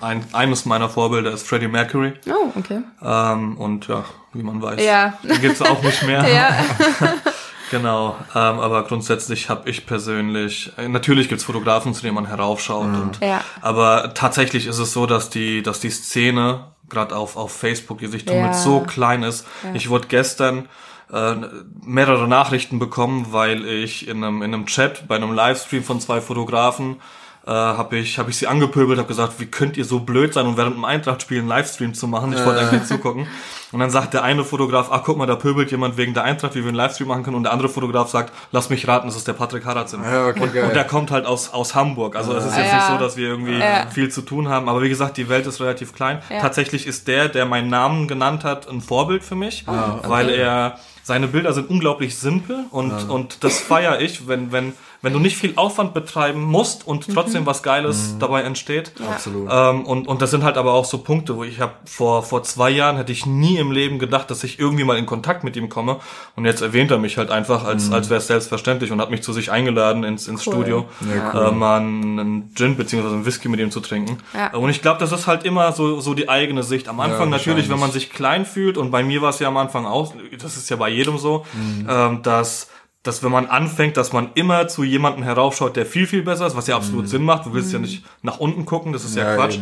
[0.00, 2.14] ein, eines meiner Vorbilder ist Freddie Mercury.
[2.28, 2.80] Oh, okay.
[3.02, 5.18] Ähm, und ja, wie man weiß, ja.
[5.22, 6.26] den gibt's auch nicht mehr.
[6.34, 6.56] ja.
[7.70, 8.16] genau.
[8.34, 12.88] Ähm, aber grundsätzlich habe ich persönlich, äh, natürlich gibt's Fotografen, zu denen man heraufschaut.
[12.88, 13.02] Mhm.
[13.02, 13.42] Und, ja.
[13.60, 18.06] Aber tatsächlich ist es so, dass die, dass die Szene, gerade auf, auf Facebook, die
[18.06, 18.52] sich damit ja.
[18.54, 19.46] so klein ist.
[19.62, 19.74] Ja.
[19.74, 20.68] Ich wurde gestern
[21.14, 21.36] äh,
[21.84, 26.20] mehrere Nachrichten bekommen, weil ich in einem, in einem Chat bei einem Livestream von zwei
[26.20, 26.96] Fotografen
[27.46, 30.46] äh, habe ich, hab ich sie angepöbelt, habe gesagt, wie könnt ihr so blöd sein
[30.46, 32.32] und während einem Eintracht-Spiel einen Livestream zu machen?
[32.32, 33.26] Ich wollte eigentlich zugucken.
[33.70, 36.54] Und dann sagt der eine Fotograf, ach guck mal, da pöbelt jemand wegen der Eintracht,
[36.54, 37.36] wie wir einen Livestream machen können.
[37.36, 40.02] Und der andere Fotograf sagt, lass mich raten, das ist der Patrick Harazin.
[40.02, 42.16] Ja, okay, und, und, der kommt halt aus, aus Hamburg.
[42.16, 42.76] Also es ist jetzt ja.
[42.76, 43.88] nicht so, dass wir irgendwie ja.
[43.88, 44.68] viel zu tun haben.
[44.68, 46.22] Aber wie gesagt, die Welt ist relativ klein.
[46.40, 50.08] Tatsächlich ist der, der meinen Namen genannt hat, ein Vorbild für mich, oh, okay.
[50.08, 53.04] weil er seine Bilder sind unglaublich simpel und, ja.
[53.08, 54.72] und das feiere ich, wenn, wenn,
[55.04, 58.92] wenn du nicht viel Aufwand betreiben musst und trotzdem was Geiles dabei entsteht.
[59.08, 59.48] Absolut.
[59.52, 62.42] Ähm, und, und das sind halt aber auch so Punkte, wo ich habe vor, vor
[62.42, 65.56] zwei Jahren hätte ich nie im Leben gedacht, dass ich irgendwie mal in Kontakt mit
[65.56, 65.98] ihm komme.
[66.36, 69.22] Und jetzt erwähnt er mich halt einfach, als, als wäre es selbstverständlich und hat mich
[69.22, 70.54] zu sich eingeladen ins, ins Cool.
[70.54, 74.18] Studio, Ja, äh, mal einen Gin beziehungsweise einen Whisky mit ihm zu trinken.
[74.34, 74.52] Ja.
[74.58, 76.88] Und ich glaube, das ist halt immer so, so die eigene Sicht.
[76.88, 79.56] Am Anfang natürlich, wenn man sich klein fühlt, und bei mir war es ja am
[79.58, 81.86] Anfang auch, das ist ja bei jedem so, Mhm.
[81.90, 82.68] ähm, dass
[83.04, 86.56] dass wenn man anfängt, dass man immer zu jemandem heraufschaut, der viel, viel besser ist,
[86.56, 87.46] was ja absolut Sinn macht.
[87.46, 89.28] Du willst ja nicht nach unten gucken, das ist ja, Mhm.
[89.30, 89.58] Ja, Quatsch.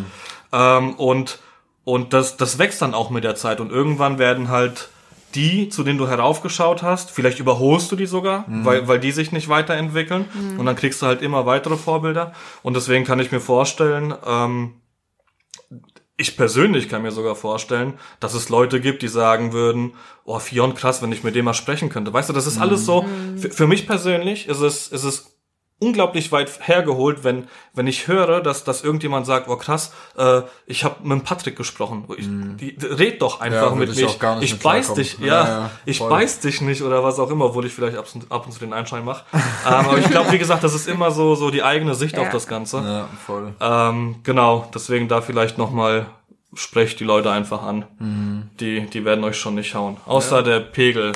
[0.52, 1.38] Ähm, und
[1.84, 3.60] und das, das wächst dann auch mit der Zeit.
[3.60, 4.88] Und irgendwann werden halt
[5.34, 8.64] die, zu denen du heraufgeschaut hast, vielleicht überholst du die sogar, Mhm.
[8.64, 10.26] weil, weil die sich nicht weiterentwickeln.
[10.58, 12.32] Und dann kriegst du halt immer weitere Vorbilder.
[12.62, 14.74] Und deswegen kann ich mir vorstellen, ähm,
[16.22, 19.92] ich persönlich kann mir sogar vorstellen, dass es Leute gibt, die sagen würden,
[20.24, 22.12] oh, Fion, krass, wenn ich mit dem mal sprechen könnte.
[22.12, 23.04] Weißt du, das ist alles so,
[23.36, 25.31] für, für mich persönlich ist es, ist es
[25.82, 30.84] unglaublich weit hergeholt, wenn, wenn ich höre, dass, dass irgendjemand sagt, oh krass, äh, ich
[30.84, 32.04] habe mit dem Patrick gesprochen.
[32.16, 33.94] Ich, die, red doch einfach Ja, mit mir.
[33.96, 37.02] ich auch gar nicht ich beiß dich, ja, Ja, ja, ich beiß dich nicht oder
[37.02, 39.24] was auch immer, obwohl ich vielleicht ab und, ab und zu den Einschein mache.
[39.32, 42.22] ähm, aber ich glaube, wie gesagt, das ist immer so, so die eigene Sicht Ja.
[42.22, 42.78] auf das Ganze.
[42.78, 43.52] Ja, voll.
[43.60, 46.06] Ähm, genau, deswegen da vielleicht nochmal,
[46.54, 47.86] sprecht die Leute einfach an.
[48.60, 49.96] Die, die werden euch schon nicht hauen.
[50.06, 51.12] Außer der Pegel.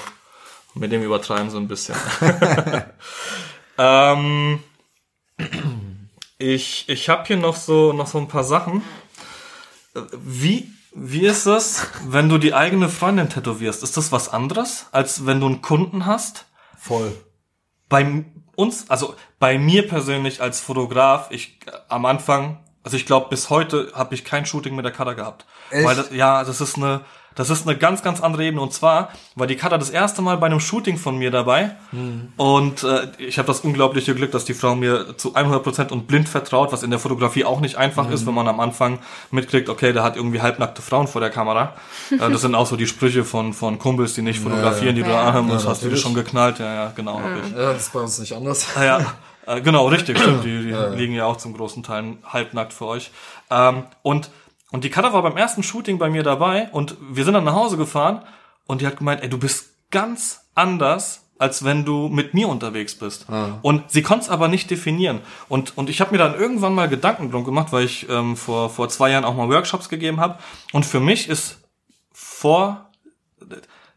[0.74, 1.94] Mit dem übertreiben sie ein bisschen.
[3.78, 4.62] ähm,
[6.38, 8.82] ich ich habe hier noch so, noch so ein paar Sachen.
[10.12, 13.82] Wie, wie ist das, wenn du die eigene Freundin tätowierst?
[13.82, 16.46] Ist das was anderes, als wenn du einen Kunden hast?
[16.78, 17.12] Voll.
[17.88, 18.24] bei
[18.54, 23.50] uns, also bei mir persönlich als Fotograf, ich äh, am Anfang, also ich glaube bis
[23.50, 25.84] heute habe ich kein Shooting mit der Cutter gehabt, Echt?
[25.84, 27.02] weil das, ja, das ist eine
[27.37, 30.37] das ist eine ganz ganz andere Ebene und zwar war die Cutter das erste Mal
[30.39, 31.76] bei einem Shooting von mir dabei
[32.37, 36.28] und äh, ich habe das unglaubliche Glück, dass die Frau mir zu 100% und blind
[36.28, 38.99] vertraut, was in der Fotografie auch nicht einfach ist, wenn man am Anfang
[39.30, 41.74] mitkriegt, okay, der hat irgendwie halbnackte Frauen vor der Kamera.
[42.11, 45.09] äh, das sind auch so die Sprüche von von Kumpels, die nicht fotografieren, die du
[45.11, 45.22] Ja.
[45.22, 47.51] da anhören musst, Ja, hast du dir schon geknallt, ja, ja, genau, ich.
[47.53, 48.66] Ja, das ist bei uns nicht anders.
[48.76, 49.01] Ah, ja,
[49.47, 50.45] äh, genau, richtig, stimmt.
[50.45, 53.11] Die, die liegen ja auch zum großen Teil halbnackt für euch.
[53.51, 54.30] Ähm, und,
[54.76, 57.54] und die Cutter war beim ersten Shooting bei mir dabei und wir sind dann nach
[57.54, 58.20] Hause gefahren
[58.66, 62.94] und die hat gemeint, ey, du bist ganz anders, als wenn du mit mir unterwegs
[62.94, 63.24] bist.
[63.62, 65.22] Und sie konnte es aber nicht definieren.
[65.48, 68.68] Und, und ich habe mir dann irgendwann mal Gedanken drum gemacht, weil ich ähm, vor,
[68.68, 70.38] vor zwei Jahren auch mal Workshops gegeben habe.
[70.74, 71.56] Und für mich ist
[72.12, 72.90] vor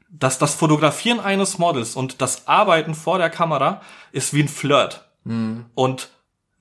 [0.09, 3.81] dass das Fotografieren eines Models und das Arbeiten vor der Kamera
[4.13, 5.09] ist wie ein Flirt.
[5.75, 6.09] Und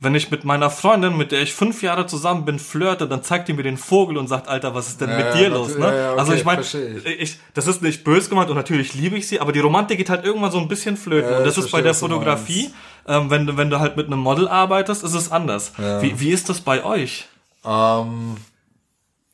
[0.01, 3.49] wenn ich mit meiner Freundin, mit der ich fünf Jahre zusammen bin, flirte, dann zeigt
[3.49, 5.77] die mir den Vogel und sagt, Alter, was ist denn Ja, mit dir los?
[5.77, 5.87] Ne?
[5.87, 7.07] Ja, ja, okay, also ich meine, ich.
[7.07, 10.09] ich, das ist nicht böse gemeint und natürlich liebe ich sie, aber die Romantik geht
[10.11, 11.31] halt irgendwann so ein bisschen flöten.
[11.33, 12.71] Ja, und das ist bei der Fotografie,
[13.09, 15.73] ähm, wenn, du- wenn du halt mit einem Model arbeitest, ist es anders.
[16.01, 17.27] Wie, wie ist das bei euch?
[17.65, 18.37] Ähm,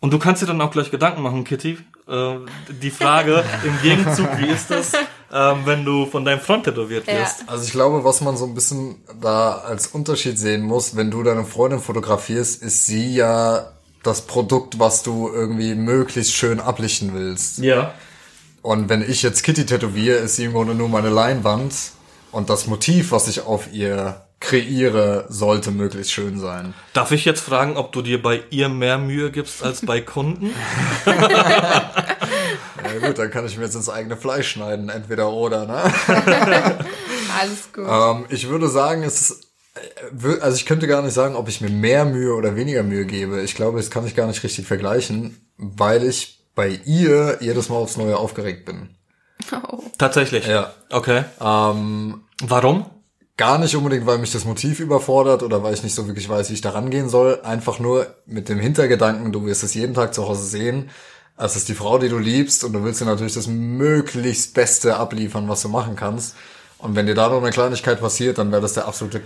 [0.01, 1.79] Und du kannst dir dann auch gleich Gedanken machen, Kitty.
[2.09, 2.35] Äh,
[2.83, 4.93] die Frage im Gegenzug, wie ist das,
[5.35, 7.18] ähm, wenn du von deinem Freund tätowiert Ja.
[7.20, 7.45] wirst?
[7.49, 11.22] also ich glaube, was man so ein bisschen da als Unterschied sehen muss, wenn du
[11.22, 13.72] deine Freundin fotografierst, ist sie ja
[14.05, 17.59] das Produkt, was du irgendwie möglichst schön ablichten willst.
[17.59, 17.95] Ja.
[18.62, 21.74] Und wenn ich jetzt Kitty tätowiere, ist sie im Grunde nur meine Leinwand
[22.32, 26.74] und das Motiv, was ich auf ihr kreiere, sollte möglichst schön sein.
[26.93, 30.51] Darf ich jetzt fragen, ob du dir bei ihr mehr Mühe gibst als bei Kunden?
[32.83, 35.83] Ja gut, dann kann ich mir jetzt ins eigene Fleisch schneiden, entweder oder, ne?
[37.41, 37.87] Alles gut.
[37.89, 41.61] Ähm, ich würde sagen, es ist, äh, also ich könnte gar nicht sagen, ob ich
[41.61, 43.43] mir mehr Mühe oder weniger Mühe gebe.
[43.43, 47.77] Ich glaube, das kann ich gar nicht richtig vergleichen, weil ich bei ihr jedes Mal
[47.77, 48.91] aufs Neue aufgeregt bin.
[49.53, 49.83] Oh.
[49.99, 50.47] Tatsächlich.
[50.47, 50.73] Ja.
[50.91, 51.25] Okay.
[51.41, 52.87] Ähm, Warum?
[53.37, 56.51] gar nicht unbedingt, weil mich das Motiv überfordert oder weil ich nicht so wirklich weiß,
[56.51, 57.41] wie ich da rangehen soll.
[57.43, 60.91] Einfach nur mit dem Hintergedanken, du wirst es jeden Tag zu Hause sehen.
[61.37, 64.97] Es ist die Frau, die du liebst und du willst dir natürlich das möglichst Beste
[64.97, 66.37] abliefern, was du machen kannst.
[66.78, 69.20] Und wenn dir da noch eine Kleinigkeit passiert, dann wäre das der absolute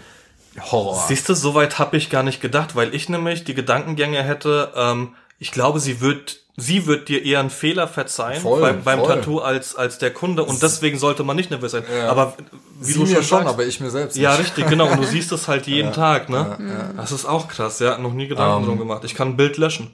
[0.59, 1.04] Horror.
[1.06, 5.14] Siehst du, soweit habe ich gar nicht gedacht, weil ich nämlich die Gedankengänge hätte, ähm,
[5.38, 9.09] ich glaube, sie wird, sie wird dir eher einen Fehler verzeihen Voll, beim, beim voll.
[9.09, 11.84] Tattoo als, als der Kunde und deswegen sollte man nicht nervös sein.
[12.09, 12.34] Aber
[12.80, 14.46] wie Sie du mir schon schon, sagst, aber ich mir selbst Ja, nicht.
[14.46, 14.90] richtig, genau.
[14.90, 16.92] Und du siehst es halt jeden Tag, ne?
[16.96, 17.98] Das ist auch krass, ja.
[17.98, 19.04] Noch nie Gedanken drum gemacht.
[19.04, 19.90] Ich kann ein Bild löschen.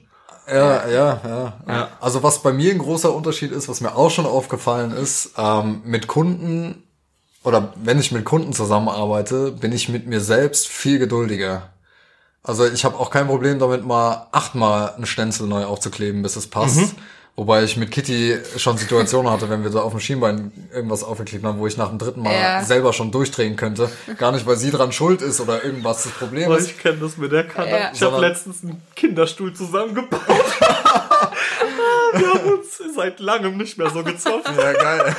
[0.47, 1.89] Ja, ja, ja, Ja.
[1.99, 5.81] Also was bei mir ein großer Unterschied ist, was mir auch schon aufgefallen ist, ähm,
[5.85, 6.83] mit Kunden
[7.43, 11.69] oder wenn ich mit Kunden zusammenarbeite, bin ich mit mir selbst viel geduldiger.
[12.43, 16.47] Also ich habe auch kein Problem damit, mal achtmal einen Stenzel neu aufzukleben, bis es
[16.47, 16.95] passt.
[17.37, 21.43] Wobei ich mit Kitty schon Situationen hatte, wenn wir so auf dem Schienbein irgendwas aufgeklebt
[21.43, 22.63] haben, wo ich nach dem dritten Mal Ja.
[22.63, 23.91] selber schon durchdrehen könnte.
[24.17, 26.67] Gar nicht, weil sie dran schuld ist oder irgendwas das Problem ist.
[26.67, 27.69] ich kenne das mit der Kanne.
[27.71, 27.91] Ja.
[27.93, 30.21] Ich habe letztens einen Kinderstuhl zusammengebaut.
[32.13, 34.49] Wir haben uns seit langem nicht mehr so gezopft.
[34.57, 35.15] Ja, geil.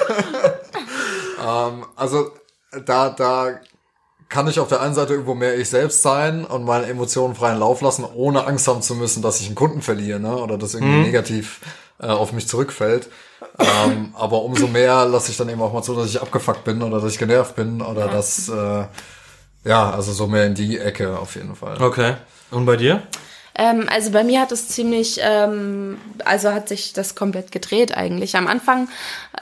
[1.47, 2.31] ähm, also
[2.87, 3.61] da, da
[4.31, 7.59] kann ich auf der einen Seite irgendwo mehr ich selbst sein und meine Emotionen freien
[7.59, 10.35] Lauf lassen, ohne Angst haben zu müssen, dass ich einen Kunden verliere, ne?
[10.37, 11.61] Oder das irgendwie negativ
[12.01, 13.09] äh, auf mich zurückfällt.
[13.59, 16.83] ähm, aber umso mehr lasse ich dann eben auch mal zu, dass ich abgefuckt bin
[16.83, 18.85] oder dass ich genervt bin oder dass äh,
[19.65, 21.83] ja, also so mehr in die Ecke auf jeden Fall.
[21.83, 22.15] Okay.
[22.51, 23.03] Und bei dir?
[23.59, 28.37] Ähm, also bei mir hat es ziemlich, ähm, also hat sich das komplett gedreht eigentlich.
[28.37, 28.89] Am Anfang,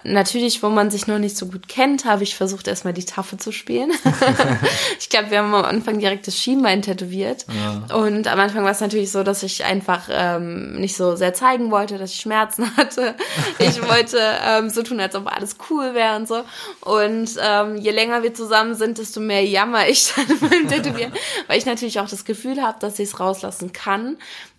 [0.05, 3.39] natürlich, wo man sich noch nicht so gut kennt, habe ich versucht, erstmal die Tafel
[3.39, 3.93] zu spielen.
[4.99, 7.47] ich glaube, wir haben am Anfang direkt das Schienbein tätowiert.
[7.95, 11.71] Und am Anfang war es natürlich so, dass ich einfach ähm, nicht so sehr zeigen
[11.71, 13.15] wollte, dass ich Schmerzen hatte.
[13.59, 16.43] Ich wollte ähm, so tun, als ob alles cool wäre und so.
[16.81, 21.13] Und ähm, je länger wir zusammen sind, desto mehr jammer ich dann beim Tätowieren,
[21.49, 24.04] weil ich natürlich auch das Gefühl habe, dass ich es rauslassen kann,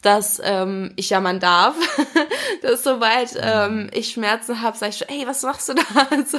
[0.05, 1.75] dass ähm, ich jammern darf.
[2.61, 5.81] dass sobald ähm, ich Schmerzen habe, sage ich schon, ey, was machst du da?
[6.15, 6.37] Also,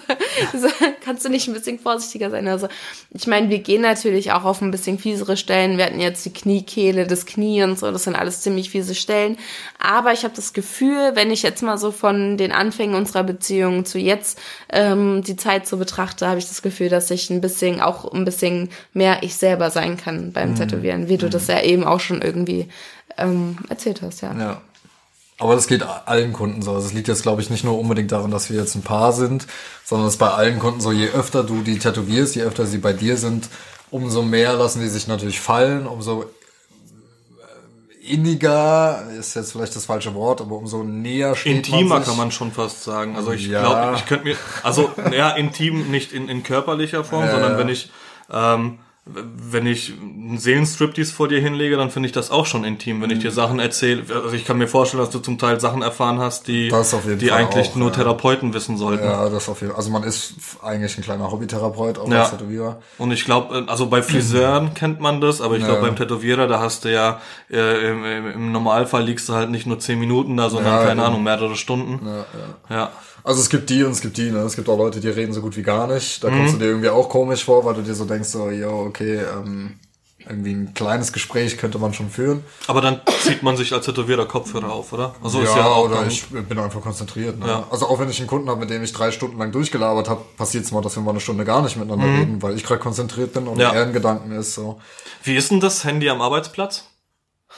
[0.55, 0.69] so,
[1.05, 2.47] kannst du nicht ein bisschen vorsichtiger sein?
[2.49, 2.69] Also
[3.11, 5.79] ich meine, wir gehen natürlich auch auf ein bisschen fiesere Stellen.
[5.79, 9.37] Wir hatten jetzt die Kniekehle, das Knie und so, das sind alles ziemlich fiese Stellen.
[9.79, 13.85] Aber ich habe das Gefühl, wenn ich jetzt mal so von den Anfängen unserer Beziehung
[13.85, 14.39] zu jetzt
[14.71, 18.25] ähm, die Zeit so betrachte, habe ich das Gefühl, dass ich ein bisschen auch ein
[18.25, 22.23] bisschen mehr ich selber sein kann beim Tätowieren, wie du das ja eben auch schon
[22.23, 22.69] irgendwie
[23.17, 24.33] ähm, erzählt hast, ja.
[24.39, 24.61] Ja.
[25.39, 26.73] Aber das geht allen Kunden so.
[26.73, 29.13] Also es liegt jetzt, glaube ich, nicht nur unbedingt daran, dass wir jetzt ein Paar
[29.13, 29.47] sind,
[29.85, 32.79] sondern es ist bei allen Kunden so, je öfter du die tätowierst, je öfter sie
[32.79, 33.49] bei dir sind,
[33.91, 36.27] umso mehr lassen die sich natürlich fallen, umso äh,
[38.15, 42.09] inniger, ist jetzt vielleicht das falsche Wort, aber umso näher steht Intimer man sich.
[42.09, 43.17] kann man schon fast sagen.
[43.17, 43.61] Also ich Ja.
[43.61, 47.59] glaube, ich könnte mir, also ja, intim nicht in, in körperlicher Form, Ja, sondern ja.
[47.59, 47.91] wenn ich,
[48.33, 48.79] ähm,
[49.09, 53.11] wenn ich einen Seelenstriptease vor dir hinlege, dann finde ich das auch schon intim, wenn
[53.11, 53.23] ich Mhm.
[53.23, 54.03] dir Sachen erzähle.
[54.13, 56.65] Also ich kann mir vorstellen, dass du zum Teil Sachen erfahren hast, die,
[57.21, 57.95] die Fall eigentlich auch, nur ja.
[57.95, 59.05] Therapeuten wissen sollten.
[59.05, 59.79] Ja, das auf jeden Fall.
[59.79, 62.23] Also man ist eigentlich ein kleiner Hobbytherapeut, auch Ja.
[62.23, 62.81] als Tätowierer.
[62.99, 65.87] Und ich glaube, also bei Friseuren kennt man das, aber ich glaube Ja.
[65.87, 69.79] beim Tätowierer, da hast du ja äh, im, im, Normalfall liegst du halt nicht nur
[69.79, 71.01] zehn Minuten da, sondern keine eben.
[71.01, 72.01] Ahnung mehrere Stunden.
[72.69, 72.91] Ja, ja.
[73.27, 73.31] Ja.
[73.31, 74.39] Also es gibt die und es gibt die, ne?
[74.41, 76.23] Es gibt auch Leute, die reden so gut wie gar nicht.
[76.23, 76.37] Da Mhm.
[76.39, 79.21] kommst du dir irgendwie auch komisch vor, weil du dir so denkst, so, yo, okay,
[79.21, 79.75] ähm,
[80.29, 82.43] irgendwie ein kleines Gespräch könnte man schon führen.
[82.67, 85.15] Aber dann zieht man sich als Tätowierer Kopfhörer auf, oder?
[85.23, 87.39] Also ja, ist ja oder dann- ich bin einfach konzentriert.
[87.39, 87.47] Ne?
[87.47, 87.67] Ja.
[87.71, 90.23] Also auch wenn ich einen Kunden habe, mit dem ich drei Stunden lang durchgelabert habe,
[90.37, 92.81] passiert es mal, dass wir mal eine Stunde gar nicht miteinander reden, weil ich gerade
[92.81, 93.61] konzentriert bin und Mhm.
[93.61, 93.73] Ja.
[93.73, 94.55] er in Gedanken ist.
[94.55, 94.81] So.
[95.23, 96.85] Wie ist denn das Handy am Arbeitsplatz?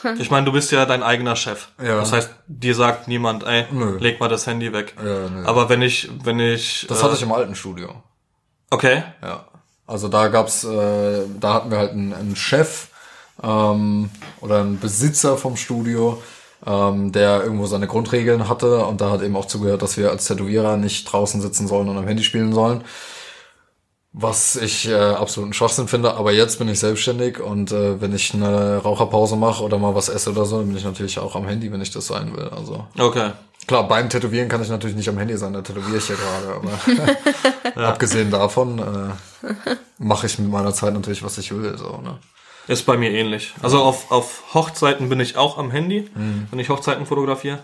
[0.18, 1.68] Ich meine, du bist ja dein eigener Chef.
[1.82, 1.96] Ja.
[1.96, 3.98] Das heißt, dir sagt niemand, ey, Nö.
[3.98, 4.94] leg mal das Handy weg.
[4.96, 5.44] Ja, nö.
[5.44, 6.86] Aber wenn ich, wenn ich.
[6.88, 8.02] Das äh, hatte ich im alten Studio.
[8.70, 9.02] Okay.
[9.22, 9.44] Ja.
[9.86, 12.88] Also da gab's, äh, da hatten wir halt einen, einen Chef
[13.42, 16.22] ähm, oder einen Besitzer vom Studio,
[16.66, 20.26] ähm, der irgendwo seine Grundregeln hatte und da hat eben auch zugehört, dass wir als
[20.26, 22.84] Tätowierer nicht draußen sitzen sollen und am Handy spielen sollen.
[24.12, 28.32] Was ich äh, absoluten Schwachsinn finde, aber jetzt bin ich selbstständig und äh, wenn ich
[28.32, 31.46] eine Raucherpause mache oder mal was esse oder so, dann bin ich natürlich auch am
[31.46, 32.48] Handy, wenn ich das sein will.
[32.48, 33.32] Also Okay.
[33.66, 37.16] Klar, beim Tätowieren kann ich natürlich nicht am Handy sein, da tätowiere ich ja gerade,
[37.76, 39.52] aber abgesehen davon äh,
[39.98, 41.76] mache ich mit meiner Zeit natürlich, was ich will.
[41.76, 42.18] So, ne?
[42.66, 43.52] Ist bei mir ähnlich.
[43.62, 46.46] Also auf, auf Hochzeiten bin ich auch am Handy, Mhm.
[46.50, 47.58] wenn ich Hochzeiten fotografiere.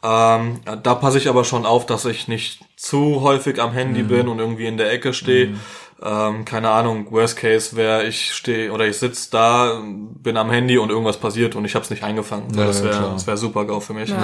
[0.00, 4.08] Ähm, da passe ich aber schon auf, dass ich nicht zu häufig am Handy Mhm.
[4.08, 5.56] bin und irgendwie in der Ecke stehe.
[6.00, 10.78] Ähm, keine Ahnung, Worst Case wäre, ich stehe oder ich sitze da, bin am Handy
[10.78, 12.54] und irgendwas passiert und ich habe es nicht eingefangen.
[12.54, 13.12] Ja, das ja, wäre klar.
[13.14, 14.14] das wär super GAU für mich.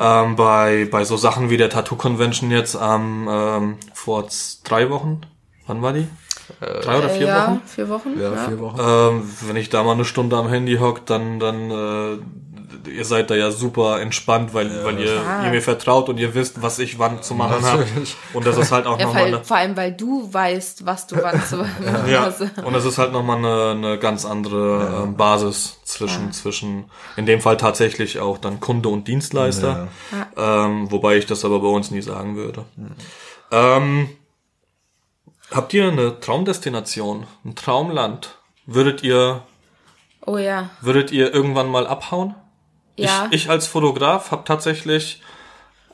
[0.00, 4.26] Ähm, bei, bei so Sachen wie der Tattoo Convention jetzt am ähm, vor
[4.64, 5.20] drei Wochen,
[5.66, 6.08] wann war die?
[6.58, 7.60] drei oder vier ja, Wochen?
[7.66, 8.20] vier Wochen.
[8.20, 8.80] Ja, vier Wochen.
[8.80, 12.18] Ähm, wenn ich da mal eine Stunde am Handy hockt, dann, dann äh,
[12.86, 16.62] ihr seid da ja super entspannt, weil, weil ihr, ihr mir vertraut und ihr wisst,
[16.62, 17.86] was ich wann zu machen habe.
[18.32, 21.22] Und das ist halt auch Ja, nochmal eine, vor allem, weil du weißt, was du
[21.22, 21.56] wann zu
[22.10, 26.84] ja, was- und das ist halt nochmal eine, eine ganz andere ähm, Basis zwischen, zwischen,
[27.16, 29.88] in dem Fall tatsächlich auch dann Kunde und Dienstleister,
[30.36, 32.64] ähm, wobei ich das aber bei uns nie sagen würde.
[33.52, 34.08] Ähm,
[35.50, 38.36] habt ihr eine Traumdestination, ein Traumland?
[38.66, 39.42] Würdet ihr
[40.26, 40.70] Oh ja.
[40.80, 42.34] Würdet ihr irgendwann mal abhauen?
[43.02, 43.28] Ja.
[43.30, 45.22] Ich, ich als Fotograf habe tatsächlich,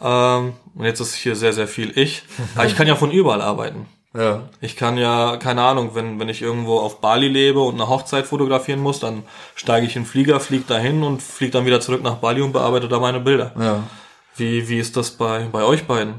[0.00, 2.22] ähm, und jetzt ist hier sehr, sehr viel ich,
[2.54, 3.86] aber ich kann ja von überall arbeiten.
[4.16, 4.48] Ja.
[4.62, 8.24] Ich kann ja, keine Ahnung, wenn, wenn ich irgendwo auf Bali lebe und eine Hochzeit
[8.24, 12.02] fotografieren muss, dann steige ich in den Flieger, fliege dahin und fliege dann wieder zurück
[12.02, 13.52] nach Bali und bearbeite da meine Bilder.
[13.60, 13.82] Ja.
[14.34, 16.14] Wie, wie ist das bei, bei euch beiden?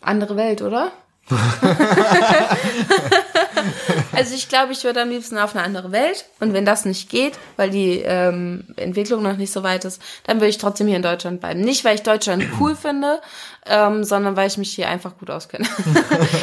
[0.00, 0.90] Andere Welt, oder?
[4.18, 6.26] also ich glaube, ich würde am liebsten auf eine andere Welt.
[6.40, 10.38] Und wenn das nicht geht, weil die ähm, Entwicklung noch nicht so weit ist, dann
[10.38, 11.60] würde ich trotzdem hier in Deutschland bleiben.
[11.60, 13.20] Nicht, weil ich Deutschland cool finde,
[13.66, 15.66] ähm, sondern weil ich mich hier einfach gut auskenne.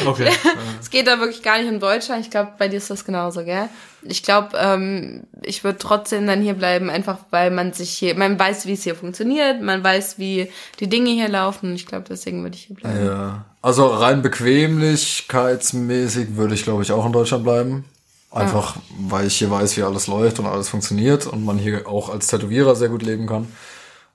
[0.06, 0.30] Okay.
[0.80, 2.24] es geht da wirklich gar nicht um Deutschland.
[2.24, 3.68] Ich glaube, bei dir ist das genauso, gell?
[4.02, 8.38] Ich glaube, ähm, ich würde trotzdem dann hier bleiben, einfach weil man sich hier, man
[8.38, 10.50] weiß, wie es hier funktioniert, man weiß, wie
[10.80, 11.74] die Dinge hier laufen.
[11.74, 13.04] Ich glaube, deswegen würde ich hier bleiben.
[13.04, 13.44] Ja.
[13.66, 17.84] Also rein bequemlichkeitsmäßig würde ich, glaube ich, auch in Deutschland bleiben.
[18.30, 22.08] Einfach, weil ich hier weiß, wie alles läuft und alles funktioniert und man hier auch
[22.08, 23.48] als Tätowierer sehr gut leben kann.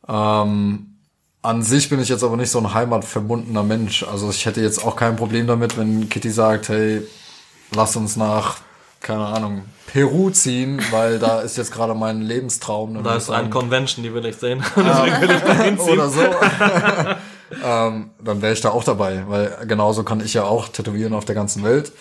[0.07, 0.95] Ähm,
[1.41, 4.03] an sich bin ich jetzt aber nicht so ein heimatverbundener Mensch.
[4.03, 7.05] Also ich hätte jetzt auch kein Problem damit, wenn Kitty sagt, hey,
[7.75, 8.59] lass uns nach,
[9.01, 13.03] keine Ahnung, Peru ziehen, weil da ist jetzt gerade mein Lebenstraum.
[13.03, 14.63] Da ist eine Convention, die will ich sehen.
[14.77, 15.99] Deswegen will ich da hinziehen.
[15.99, 16.21] oder so.
[17.63, 21.25] Ähm, dann wäre ich da auch dabei, weil genauso kann ich ja auch tätowieren auf
[21.25, 21.91] der ganzen Welt.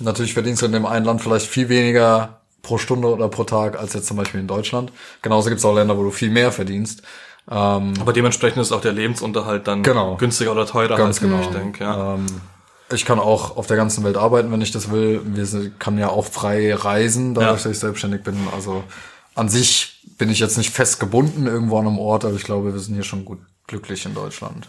[0.00, 3.78] Natürlich verdienst du in dem einen Land vielleicht viel weniger pro Stunde oder pro Tag
[3.78, 4.92] als jetzt zum Beispiel in Deutschland.
[5.22, 7.02] Genauso gibt es auch Länder, wo du viel mehr verdienst.
[7.50, 10.16] Ähm, Aber dementsprechend ist auch der Lebensunterhalt dann Genau.
[10.16, 11.40] günstiger oder teurer, Ganz als genau.
[11.40, 11.84] ich denke.
[11.84, 12.14] Ja.
[12.14, 12.26] ähm,
[12.92, 15.20] ich kann auch auf der ganzen Welt arbeiten, wenn ich das will.
[15.24, 17.68] Wir kann ja auch frei reisen, dadurch, Ja.
[17.68, 18.36] dass ich selbstständig bin.
[18.54, 18.84] Also
[19.34, 22.72] an sich bin ich jetzt nicht fest gebunden irgendwo an einem Ort, aber ich glaube,
[22.72, 24.68] wir sind hier schon gut glücklich in Deutschland.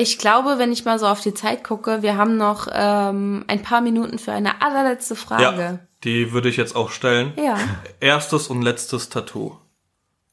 [0.00, 3.62] Ich glaube, wenn ich mal so auf die Zeit gucke, wir haben noch ähm, ein
[3.62, 5.80] paar Minuten für eine allerletzte ja, Frage.
[6.04, 7.32] die würde ich jetzt auch stellen.
[7.36, 7.58] Ja.
[7.98, 9.56] Erstes und letztes Tattoo.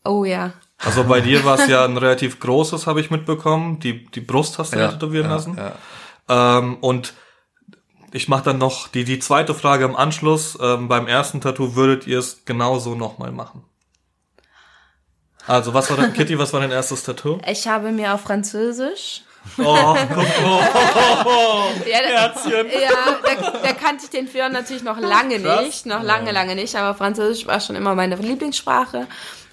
[0.04, 0.54] Oh ja.
[0.78, 3.80] Also bei dir war es ja ein relativ großes, habe ich mitbekommen.
[3.80, 5.58] Die, die Brust hast du Ja, ja, tätowieren ja, lassen.
[5.58, 6.60] ja.
[6.60, 7.14] Ähm, und
[8.12, 10.60] ich mache dann noch die, die zweite Frage im Anschluss.
[10.62, 13.64] Ähm, beim ersten Tattoo würdet ihr es genauso nochmal machen?
[15.48, 17.40] Also, was war dein, Kitty, was war dein erstes Tattoo?
[17.48, 19.24] Ich habe mir auf Französisch.
[19.58, 22.68] Oh, guck, oh, Ja, da, Herzchen.
[22.68, 22.90] ja
[23.24, 25.62] da, da kannte ich den Führer natürlich noch lange Krass.
[25.62, 25.86] nicht.
[25.86, 26.76] Noch lange, lange nicht.
[26.76, 29.08] Aber Französisch war schon immer meine Lieblingssprache.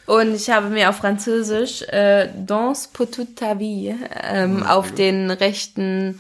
[0.07, 5.31] Und ich habe mir auf Französisch äh, Danse pour toute ta vie ähm, auf den
[5.31, 6.19] rechten,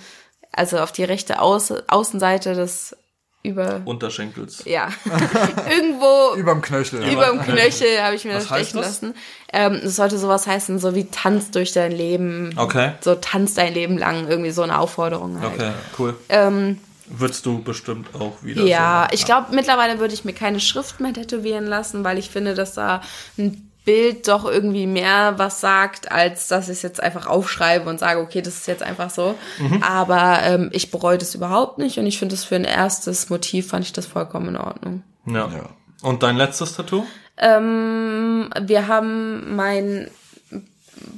[0.53, 2.97] also auf die rechte Außen, Außenseite des
[3.43, 4.63] über Unterschenkels.
[4.67, 4.89] ja
[5.71, 7.03] irgendwo Überm Knöchel.
[7.11, 8.87] über dem Knöchel habe ich mir Was das stechen das?
[8.87, 9.15] lassen.
[9.53, 12.55] Ähm, es sollte sowas heißen, so wie tanz durch dein Leben.
[12.57, 12.93] Okay.
[13.01, 15.55] So tanz dein Leben lang, irgendwie so eine Aufforderung halt.
[15.55, 16.17] Okay, cool.
[16.29, 20.61] Ähm, Würdest du bestimmt auch wieder ja, so ich glaube, mittlerweile würde ich mir keine
[20.61, 23.03] Schrift mehr tätowieren lassen, weil ich finde, dass da
[23.37, 27.99] ein Bild doch irgendwie mehr was sagt, als dass ich es jetzt einfach aufschreibe und
[27.99, 29.35] sage, okay, das ist jetzt einfach so.
[29.59, 29.83] Mhm.
[29.83, 33.69] Aber ähm, ich bereue das überhaupt nicht und ich finde das für ein erstes Motiv
[33.69, 35.03] fand ich das vollkommen in Ordnung.
[35.27, 35.49] Ja.
[35.49, 35.69] Ja.
[36.03, 37.05] Und dein letztes Tattoo?
[37.39, 40.11] Ähm, wir haben mein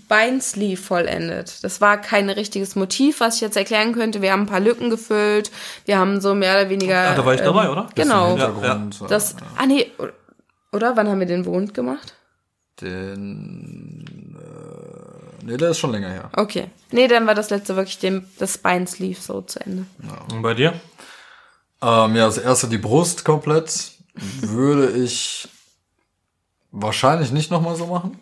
[0.08, 1.62] Beinsleeve vollendet.
[1.64, 4.22] Das war kein richtiges Motiv, was ich jetzt erklären könnte.
[4.22, 5.50] Wir haben ein paar Lücken gefüllt.
[5.84, 7.10] Wir haben so mehr oder weniger.
[7.10, 7.88] Ah, da war ich dabei, oder?
[7.94, 8.36] Genau.
[8.36, 9.36] Ja, Hintergrund, äh, Das.
[9.56, 9.90] Ah nee.
[10.72, 12.14] Oder wann haben wir den Wund gemacht?
[12.80, 14.04] Den,
[14.36, 16.30] äh, nee, der ist schon länger her.
[16.36, 16.70] Okay.
[16.90, 19.86] Nee, dann war das letzte wirklich dem, das Beinsleeve so zu Ende.
[20.32, 20.72] Und bei dir?
[21.80, 23.92] Ähm, ja, das erste die Brust komplett
[24.40, 25.48] würde ich
[26.72, 28.18] wahrscheinlich nicht nochmal so machen.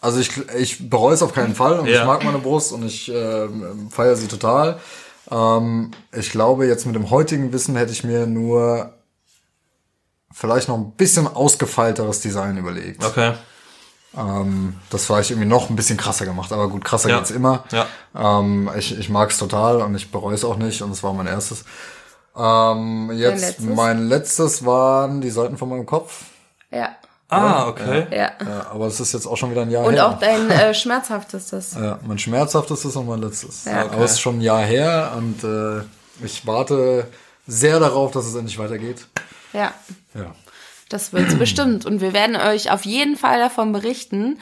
[0.00, 2.00] Also ich, ich bereue es auf keinen Fall und Ja.
[2.00, 4.78] ich mag meine Brust und ich ähm, feiere sie total.
[5.30, 8.94] Ähm, ich glaube, jetzt mit dem heutigen Wissen hätte ich mir nur
[10.32, 13.04] vielleicht noch ein bisschen ausgefeilteres Design überlegt.
[13.04, 13.34] Okay.
[14.16, 17.18] Ähm, das vielleicht irgendwie noch ein bisschen krasser gemacht, aber gut, krasser Ja.
[17.18, 17.64] geht's immer.
[17.72, 17.86] Ja.
[18.16, 21.12] Ähm, ich ich mag es total und ich bereue es auch nicht und es war
[21.12, 21.64] mein erstes.
[22.36, 23.64] Ähm, jetzt letztes?
[23.66, 26.22] mein letztes waren die Seiten von meinem Kopf.
[26.70, 26.90] Ja.
[27.30, 28.06] Ah, okay.
[28.10, 28.30] Ja.
[28.40, 30.08] Ja, aber es ist jetzt auch schon wieder ein Jahr Und her.
[30.08, 31.74] auch dein äh, schmerzhaftestes.
[31.74, 33.66] ja, mein schmerzhaftestes und mein letztes.
[33.66, 33.82] Ja.
[33.82, 35.82] Aber es ist schon ein Jahr her und äh,
[36.24, 37.06] ich warte
[37.46, 39.06] sehr darauf, dass es endlich weitergeht.
[39.52, 39.72] Ja.
[40.14, 40.34] Ja.
[40.88, 41.84] Das wird's bestimmt.
[41.86, 44.38] Und wir werden euch auf jeden Fall davon berichten.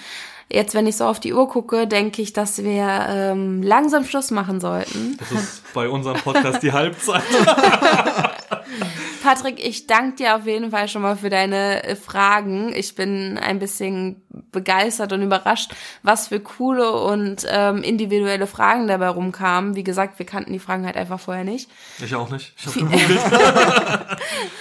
[0.48, 4.30] Jetzt, wenn ich so auf die Uhr gucke, denke ich, dass wir ähm, langsam Schluss
[4.30, 5.16] machen sollten.
[5.18, 7.22] Das ist bei unserem Podcast die Halbzeit.
[9.26, 12.72] Patrick, ich danke dir auf jeden Fall schon mal für deine äh, Fragen.
[12.72, 14.22] Ich bin ein bisschen
[14.52, 15.72] begeistert und überrascht,
[16.04, 19.74] was für coole und ähm, individuelle Fragen dabei rumkamen.
[19.74, 21.68] Wie gesagt, wir kannten die Fragen halt einfach vorher nicht.
[22.02, 22.54] Ich auch nicht.
[22.56, 23.20] Ich habe gegoogelt.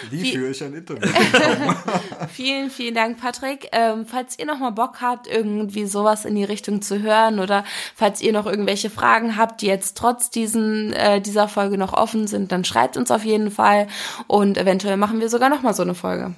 [0.10, 1.08] Wie führe ich ein Interview?
[2.30, 3.70] Vielen, vielen Dank, Patrick.
[3.72, 7.64] Ähm, falls ihr noch mal Bock habt, irgendwie sowas in die Richtung zu hören oder
[7.96, 12.28] falls ihr noch irgendwelche Fragen habt, die jetzt trotz diesen, äh, dieser Folge noch offen
[12.28, 13.88] sind, dann schreibt uns auf jeden Fall
[14.28, 16.34] und eventuell machen wir sogar noch mal so eine Folge.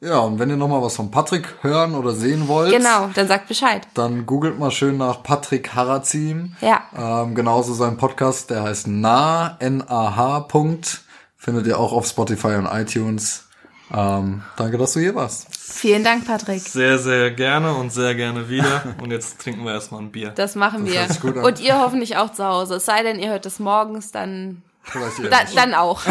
[0.00, 3.48] Ja, und wenn ihr nochmal was von Patrick hören oder sehen wollt, Genau, dann sagt
[3.48, 3.86] Bescheid.
[3.94, 6.54] dann googelt mal schön nach Patrick Harazim.
[6.60, 6.82] Ja.
[6.96, 11.00] Ähm, genauso sein Podcast, der heißt nah, N-A-H, Punkt.
[11.36, 13.48] Findet ihr auch auf Spotify und iTunes.
[13.92, 15.48] Ähm, danke, dass du hier warst.
[15.56, 16.60] Vielen Dank, Patrick.
[16.60, 18.82] Sehr, sehr gerne und sehr gerne wieder.
[19.02, 20.30] Und jetzt trinken wir erstmal ein Bier.
[20.30, 21.06] Das machen wir.
[21.20, 21.44] gut an.
[21.44, 22.76] Und ihr hoffentlich auch zu Hause.
[22.76, 24.62] Es sei denn, ihr hört es morgens, dann,
[25.30, 26.02] da, dann auch.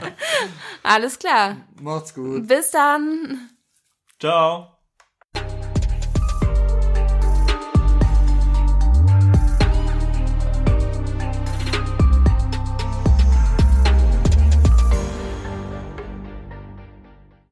[0.82, 1.56] Alles klar.
[1.80, 2.46] Macht's gut.
[2.46, 3.50] Bis dann.
[4.18, 4.71] Ciao.